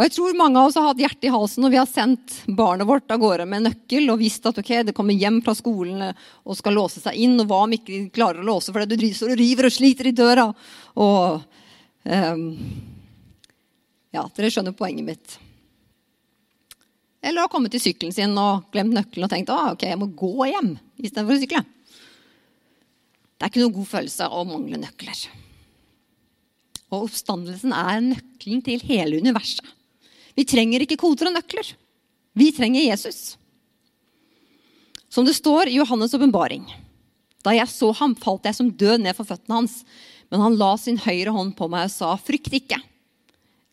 Og 0.00 0.06
jeg 0.06 0.14
tror 0.16 0.36
Mange 0.36 0.60
av 0.60 0.68
oss 0.68 0.76
har 0.80 0.86
hatt 0.88 1.00
hjertet 1.00 1.26
i 1.28 1.32
halsen 1.32 1.64
når 1.64 1.72
vi 1.72 1.78
har 1.80 1.88
sendt 1.88 2.36
barnet 2.56 2.88
vårt 2.88 3.12
av 3.12 3.20
gårde 3.20 3.44
med 3.48 3.66
nøkkel 3.66 4.12
og 4.12 4.20
visst 4.20 4.46
at 4.48 4.60
okay, 4.60 4.80
det 4.84 4.94
kommer 4.96 5.16
hjem 5.16 5.42
fra 5.44 5.52
skolen 5.56 6.06
og 6.08 6.56
skal 6.56 6.76
låse 6.76 7.00
seg 7.00 7.16
inn. 7.20 7.36
Og 7.40 7.48
hva 7.48 7.64
om 7.66 7.74
ikke 7.76 7.92
de 7.92 8.12
klarer 8.12 8.40
å 8.40 8.48
låse 8.48 8.72
fordi 8.72 8.96
du 8.96 9.08
står 9.12 9.34
og 9.34 9.40
river 9.40 9.68
og 9.68 9.76
sliter 9.76 10.08
i 10.08 10.16
døra? 10.16 10.46
Og 11.00 11.44
um, 12.04 12.46
Ja, 14.14 14.24
dere 14.34 14.50
skjønner 14.50 14.74
poenget 14.76 15.06
mitt. 15.06 15.36
Eller 17.20 17.44
har 17.44 17.52
kommet 17.52 17.72
til 17.74 17.82
sykkelen 17.82 18.14
sin 18.16 18.32
og 18.40 18.70
glemt 18.72 18.94
nøkkelen 18.96 19.26
og 19.26 19.32
tenkt 19.32 19.52
ah, 19.52 19.74
ok, 19.74 19.84
jeg 19.90 20.00
må 20.00 20.08
gå 20.16 20.48
hjem 20.50 20.72
istedenfor 20.98 21.36
å 21.36 21.42
sykle. 21.42 21.62
Det 23.36 23.46
er 23.46 23.52
ikke 23.52 23.62
noen 23.62 23.76
god 23.76 23.88
følelse 23.88 24.28
å 24.28 24.46
mangle 24.48 24.80
nøkler. 24.80 25.20
Og 26.90 27.06
oppstandelsen 27.06 27.74
er 27.76 28.02
nøkkelen 28.04 28.64
til 28.66 28.82
hele 28.88 29.20
universet. 29.22 29.64
Vi 30.34 30.46
trenger 30.48 30.82
ikke 30.84 30.98
koder 31.00 31.30
og 31.30 31.36
nøkler. 31.36 31.74
Vi 32.38 32.50
trenger 32.56 32.86
Jesus. 32.86 33.36
Som 35.10 35.26
det 35.26 35.36
står 35.36 35.68
i 35.68 35.78
Johannes' 35.78 36.14
åpenbaring. 36.16 36.64
Da 37.44 37.54
jeg 37.56 37.70
så 37.72 37.90
ham, 37.96 38.14
falt 38.18 38.46
jeg 38.46 38.56
som 38.56 38.70
død 38.70 39.04
ned 39.04 39.16
for 39.16 39.28
føttene 39.28 39.62
hans. 39.62 39.80
Men 40.30 40.44
han 40.44 40.58
la 40.60 40.74
sin 40.78 41.00
høyre 41.00 41.34
hånd 41.34 41.56
på 41.58 41.68
meg 41.72 41.88
og 41.88 41.94
sa, 41.94 42.12
frykt 42.20 42.54
ikke. 42.54 42.78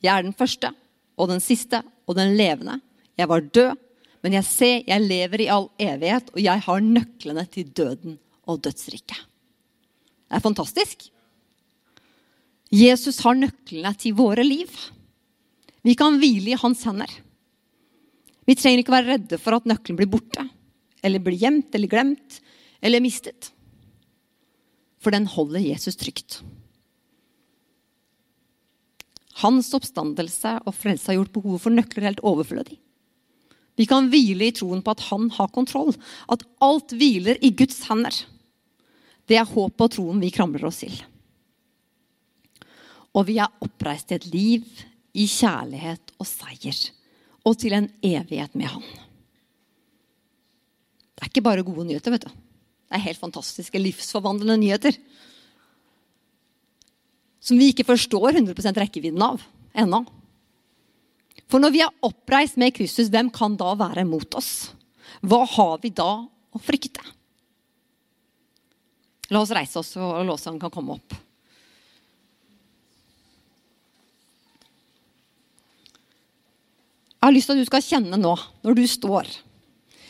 Jeg 0.04 0.14
er 0.14 0.26
den 0.26 0.36
første 0.38 0.72
og 1.18 1.30
den 1.32 1.42
siste 1.44 1.82
og 2.08 2.18
den 2.18 2.36
levende. 2.38 2.80
Jeg 3.18 3.30
var 3.30 3.42
død, 3.42 3.78
men 4.24 4.38
jeg 4.38 4.46
ser 4.46 4.88
jeg 4.88 5.06
lever 5.06 5.44
i 5.44 5.52
all 5.54 5.70
evighet, 5.82 6.30
og 6.34 6.42
jeg 6.44 6.64
har 6.68 6.84
nøklene 6.84 7.46
til 7.50 7.70
døden 7.74 8.18
og 8.48 8.62
dødsriket. 8.66 9.20
Det 10.28 10.38
er 10.38 10.44
fantastisk. 10.44 11.08
Jesus 12.74 13.22
har 13.24 13.38
nøklene 13.38 13.94
til 13.96 14.18
våre 14.18 14.44
liv. 14.44 14.72
Vi 15.88 15.96
kan 15.96 16.20
hvile 16.20 16.52
i 16.52 16.60
hans 16.60 16.84
hender. 16.84 17.10
Vi 18.48 18.56
trenger 18.56 18.84
ikke 18.84 18.96
være 18.96 19.14
redde 19.14 19.40
for 19.40 19.56
at 19.56 19.68
nøkkelen 19.68 20.00
blir 20.00 20.10
borte, 20.12 20.44
eller 21.04 21.24
blir 21.24 21.40
gjemt 21.40 21.76
eller 21.76 21.92
glemt 21.92 22.42
eller 22.84 23.04
mistet. 23.04 23.52
For 25.00 25.16
den 25.16 25.28
holder 25.32 25.64
Jesus 25.64 25.96
trygt. 26.00 26.42
Hans 29.44 29.70
oppstandelse 29.78 30.56
og 30.66 30.76
frelse 30.76 31.12
har 31.12 31.20
gjort 31.20 31.34
behovet 31.36 31.64
for 31.64 31.74
nøkler 31.74 32.10
helt 32.10 32.24
overflødig. 32.26 32.80
Vi 33.78 33.86
kan 33.86 34.10
hvile 34.10 34.48
i 34.50 34.56
troen 34.58 34.82
på 34.82 34.96
at 34.96 35.04
han 35.12 35.30
har 35.36 35.54
kontroll, 35.54 35.94
at 36.34 36.46
alt 36.66 36.96
hviler 36.98 37.38
i 37.46 37.52
Guds 37.54 37.84
hender. 37.86 38.16
Det 39.30 39.38
er 39.38 39.46
håpet 39.46 39.84
og 39.86 39.94
troen 39.94 40.24
vi 40.24 40.34
kramler 40.34 40.66
oss 40.66 40.82
til. 40.82 40.96
Og 43.14 43.28
vi 43.30 43.38
er 43.42 43.54
oppreist 43.64 44.14
i 44.14 44.18
et 44.18 44.26
liv 44.34 44.66
i 45.18 45.28
kjærlighet 45.30 46.16
og 46.18 46.30
seier, 46.30 46.80
og 47.46 47.58
til 47.62 47.78
en 47.78 47.90
evighet 48.06 48.58
med 48.58 48.72
Han. 48.74 48.86
Det 51.18 51.26
er 51.26 51.32
ikke 51.32 51.46
bare 51.46 51.66
gode 51.66 51.86
nyheter, 51.88 52.14
vet 52.14 52.26
du. 52.26 52.34
Det 52.88 52.98
er 52.98 53.04
helt 53.04 53.20
fantastiske, 53.20 53.80
livsforvandlende 53.82 54.58
nyheter. 54.62 54.98
Som 57.48 57.60
vi 57.60 57.72
ikke 57.72 57.88
forstår 57.88 58.34
100% 58.36 58.82
rekkevidden 58.84 59.24
av 59.24 59.44
ennå. 59.78 60.02
For 61.48 61.64
når 61.64 61.72
vi 61.72 61.84
er 61.86 62.02
oppreist 62.04 62.58
med 62.60 62.74
Kristus, 62.76 63.08
hvem 63.14 63.30
kan 63.32 63.56
da 63.60 63.72
være 63.80 64.04
mot 64.08 64.36
oss? 64.36 64.74
Hva 65.24 65.46
har 65.48 65.78
vi 65.84 65.94
da 65.96 66.10
å 66.28 66.60
frykte? 66.60 67.04
La 69.32 69.40
oss 69.44 69.54
reise 69.56 69.80
oss, 69.80 69.94
og 70.00 70.26
låseren 70.28 70.60
kan 70.60 70.72
komme 70.74 70.98
opp. 70.98 71.16
Jeg 77.18 77.26
har 77.26 77.36
lyst 77.36 77.50
til 77.50 77.58
at 77.58 77.64
du 77.64 77.68
skal 77.68 77.84
kjenne 77.84 78.20
nå, 78.22 78.36
når 78.64 78.78
du 78.78 78.86
står 78.88 79.32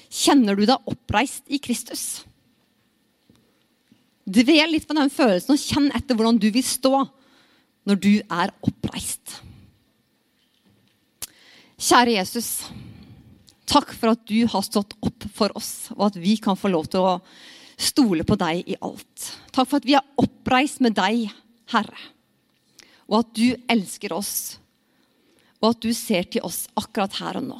Kjenner 0.07 0.55
du 0.55 0.63
deg 0.63 0.85
oppreist 0.87 1.49
i 1.51 1.57
Kristus? 1.59 2.23
Dvel 4.23 4.71
litt 4.71 4.85
på 4.87 4.95
den 4.95 5.11
følelsen 5.11 5.55
og 5.55 5.61
kjenn 5.61 5.87
etter 5.95 6.15
hvordan 6.15 6.39
du 6.39 6.47
vil 6.53 6.63
stå 6.63 7.01
når 7.87 8.01
du 8.03 8.13
er 8.19 8.51
oppreist. 8.67 9.37
Kjære 11.77 12.17
Jesus. 12.17 12.49
Takk 13.67 13.93
for 13.95 14.15
at 14.15 14.23
du 14.27 14.41
har 14.49 14.65
stått 14.65 14.95
opp 15.03 15.27
for 15.35 15.53
oss, 15.59 15.89
og 15.95 16.09
at 16.09 16.19
vi 16.19 16.35
kan 16.41 16.57
få 16.59 16.71
lov 16.73 16.87
til 16.91 17.05
å 17.05 17.17
stole 17.77 18.25
på 18.27 18.37
deg 18.39 18.67
i 18.73 18.77
alt. 18.81 19.31
Takk 19.53 19.69
for 19.69 19.79
at 19.79 19.87
vi 19.87 19.95
er 19.97 20.05
oppreist 20.19 20.81
med 20.83 20.97
deg, 20.97 21.27
Herre. 21.71 21.99
Og 23.07 23.21
at 23.21 23.33
du 23.37 23.55
elsker 23.71 24.15
oss, 24.15 24.57
og 25.61 25.71
at 25.71 25.83
du 25.83 25.91
ser 25.95 26.27
til 26.31 26.43
oss 26.47 26.65
akkurat 26.79 27.19
her 27.21 27.39
og 27.39 27.51
nå. 27.51 27.59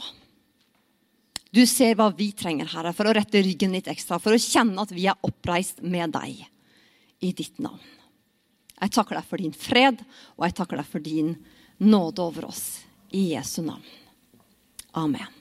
Du 1.55 1.63
ser 1.69 1.95
hva 1.95 2.09
vi 2.15 2.31
trenger, 2.35 2.67
Herre, 2.73 2.91
for 2.95 3.07
å 3.07 3.13
rette 3.15 3.43
ryggen 3.43 3.75
litt 3.75 3.87
ekstra, 3.91 4.19
for 4.19 4.35
å 4.35 4.41
kjenne 4.41 4.83
at 4.83 4.91
vi 4.95 5.07
er 5.07 5.27
oppreist 5.27 5.83
med 5.83 6.15
deg 6.17 6.43
i 7.23 7.31
ditt 7.35 7.61
navn. 7.63 7.96
Jeg 8.77 8.93
takker 8.93 9.17
deg 9.17 9.29
for 9.29 9.41
din 9.41 9.55
fred, 9.55 10.03
og 10.37 10.45
jeg 10.45 10.57
takker 10.59 10.81
deg 10.81 10.89
for 10.89 11.03
din 11.03 11.33
nåde 11.81 12.21
over 12.21 12.49
oss. 12.51 12.83
I 13.09 13.31
Jesu 13.33 13.61
navn. 13.65 13.83
Amen. 14.97 15.36